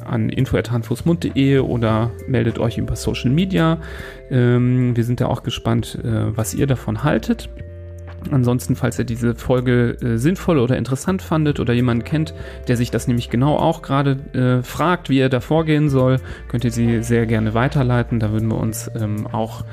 an 0.09 0.29
info.handfußmund.de 0.29 1.59
oder 1.59 2.11
meldet 2.27 2.59
euch 2.59 2.79
über 2.79 2.97
Social 2.97 3.31
Media. 3.31 3.79
Ähm, 4.31 4.97
wir 4.97 5.05
sind 5.05 5.21
ja 5.21 5.29
auch 5.29 5.43
gespannt, 5.43 5.99
äh, 6.03 6.37
was 6.37 6.55
ihr 6.55 6.67
davon 6.67 7.05
haltet. 7.05 7.49
Ansonsten, 8.31 8.77
falls 8.77 8.99
ihr 8.99 9.05
diese 9.05 9.35
Folge 9.35 9.97
äh, 10.01 10.17
sinnvoll 10.17 10.59
oder 10.59 10.77
interessant 10.77 11.23
fandet 11.23 11.61
oder 11.61 11.73
jemanden 11.73 12.05
kennt, 12.05 12.35
der 12.69 12.77
sich 12.77 12.91
das 12.91 13.07
nämlich 13.07 13.31
genau 13.31 13.57
auch 13.57 13.83
gerade 13.83 14.19
äh, 14.33 14.63
fragt, 14.63 15.11
wie 15.11 15.19
er 15.19 15.29
da 15.29 15.41
vorgehen 15.41 15.89
soll, 15.89 16.19
könnt 16.49 16.65
ihr 16.65 16.73
sie 16.73 17.03
sehr 17.03 17.27
gerne 17.27 17.55
weiterleiten. 17.55 18.21
Da 18.21 18.33
würden 18.33 18.49
wir 18.49 18.59
uns 18.59 18.91
ähm, 18.97 19.27
auch 19.27 19.65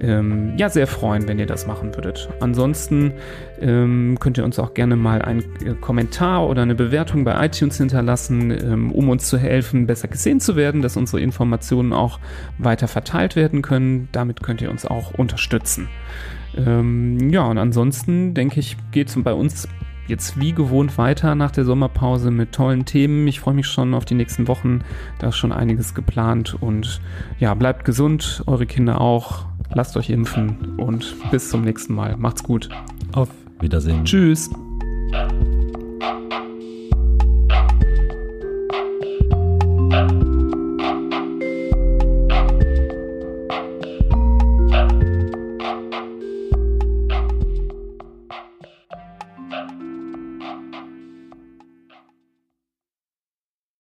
ähm, 0.00 0.54
ja, 0.56 0.68
sehr 0.68 0.86
freuen, 0.86 1.28
wenn 1.28 1.38
ihr 1.38 1.46
das 1.46 1.66
machen 1.66 1.94
würdet. 1.94 2.28
Ansonsten 2.40 3.12
ähm, 3.60 4.16
könnt 4.20 4.38
ihr 4.38 4.44
uns 4.44 4.58
auch 4.58 4.74
gerne 4.74 4.96
mal 4.96 5.22
einen 5.22 5.42
äh, 5.64 5.74
Kommentar 5.80 6.48
oder 6.48 6.62
eine 6.62 6.74
Bewertung 6.74 7.24
bei 7.24 7.44
iTunes 7.44 7.78
hinterlassen, 7.78 8.50
ähm, 8.50 8.92
um 8.92 9.08
uns 9.08 9.28
zu 9.28 9.38
helfen, 9.38 9.86
besser 9.86 10.08
gesehen 10.08 10.40
zu 10.40 10.56
werden, 10.56 10.82
dass 10.82 10.96
unsere 10.96 11.20
Informationen 11.20 11.92
auch 11.92 12.20
weiter 12.58 12.88
verteilt 12.88 13.36
werden 13.36 13.62
können. 13.62 14.08
Damit 14.12 14.42
könnt 14.42 14.62
ihr 14.62 14.70
uns 14.70 14.86
auch 14.86 15.14
unterstützen. 15.14 15.88
Ähm, 16.66 17.30
ja, 17.30 17.44
und 17.44 17.58
ansonsten 17.58 18.34
denke 18.34 18.60
ich, 18.60 18.76
geht 18.90 19.08
es 19.08 19.22
bei 19.22 19.32
uns 19.32 19.68
jetzt 20.06 20.40
wie 20.40 20.52
gewohnt 20.52 20.96
weiter 20.98 21.34
nach 21.34 21.50
der 21.50 21.64
Sommerpause 21.64 22.30
mit 22.30 22.52
tollen 22.52 22.84
Themen. 22.84 23.26
Ich 23.28 23.40
freue 23.40 23.54
mich 23.54 23.66
schon 23.66 23.94
auf 23.94 24.04
die 24.04 24.14
nächsten 24.14 24.48
Wochen. 24.48 24.80
Da 25.18 25.28
ist 25.28 25.36
schon 25.36 25.52
einiges 25.52 25.94
geplant. 25.94 26.56
Und 26.60 27.00
ja, 27.38 27.54
bleibt 27.54 27.84
gesund, 27.84 28.42
eure 28.46 28.66
Kinder 28.66 29.00
auch. 29.00 29.44
Lasst 29.72 29.96
euch 29.96 30.10
impfen 30.10 30.76
und 30.78 31.14
bis 31.30 31.50
zum 31.50 31.62
nächsten 31.62 31.94
Mal. 31.94 32.16
Macht's 32.16 32.42
gut. 32.42 32.70
Auf 33.12 33.28
Wiedersehen. 33.60 34.04
Tschüss. 34.04 34.50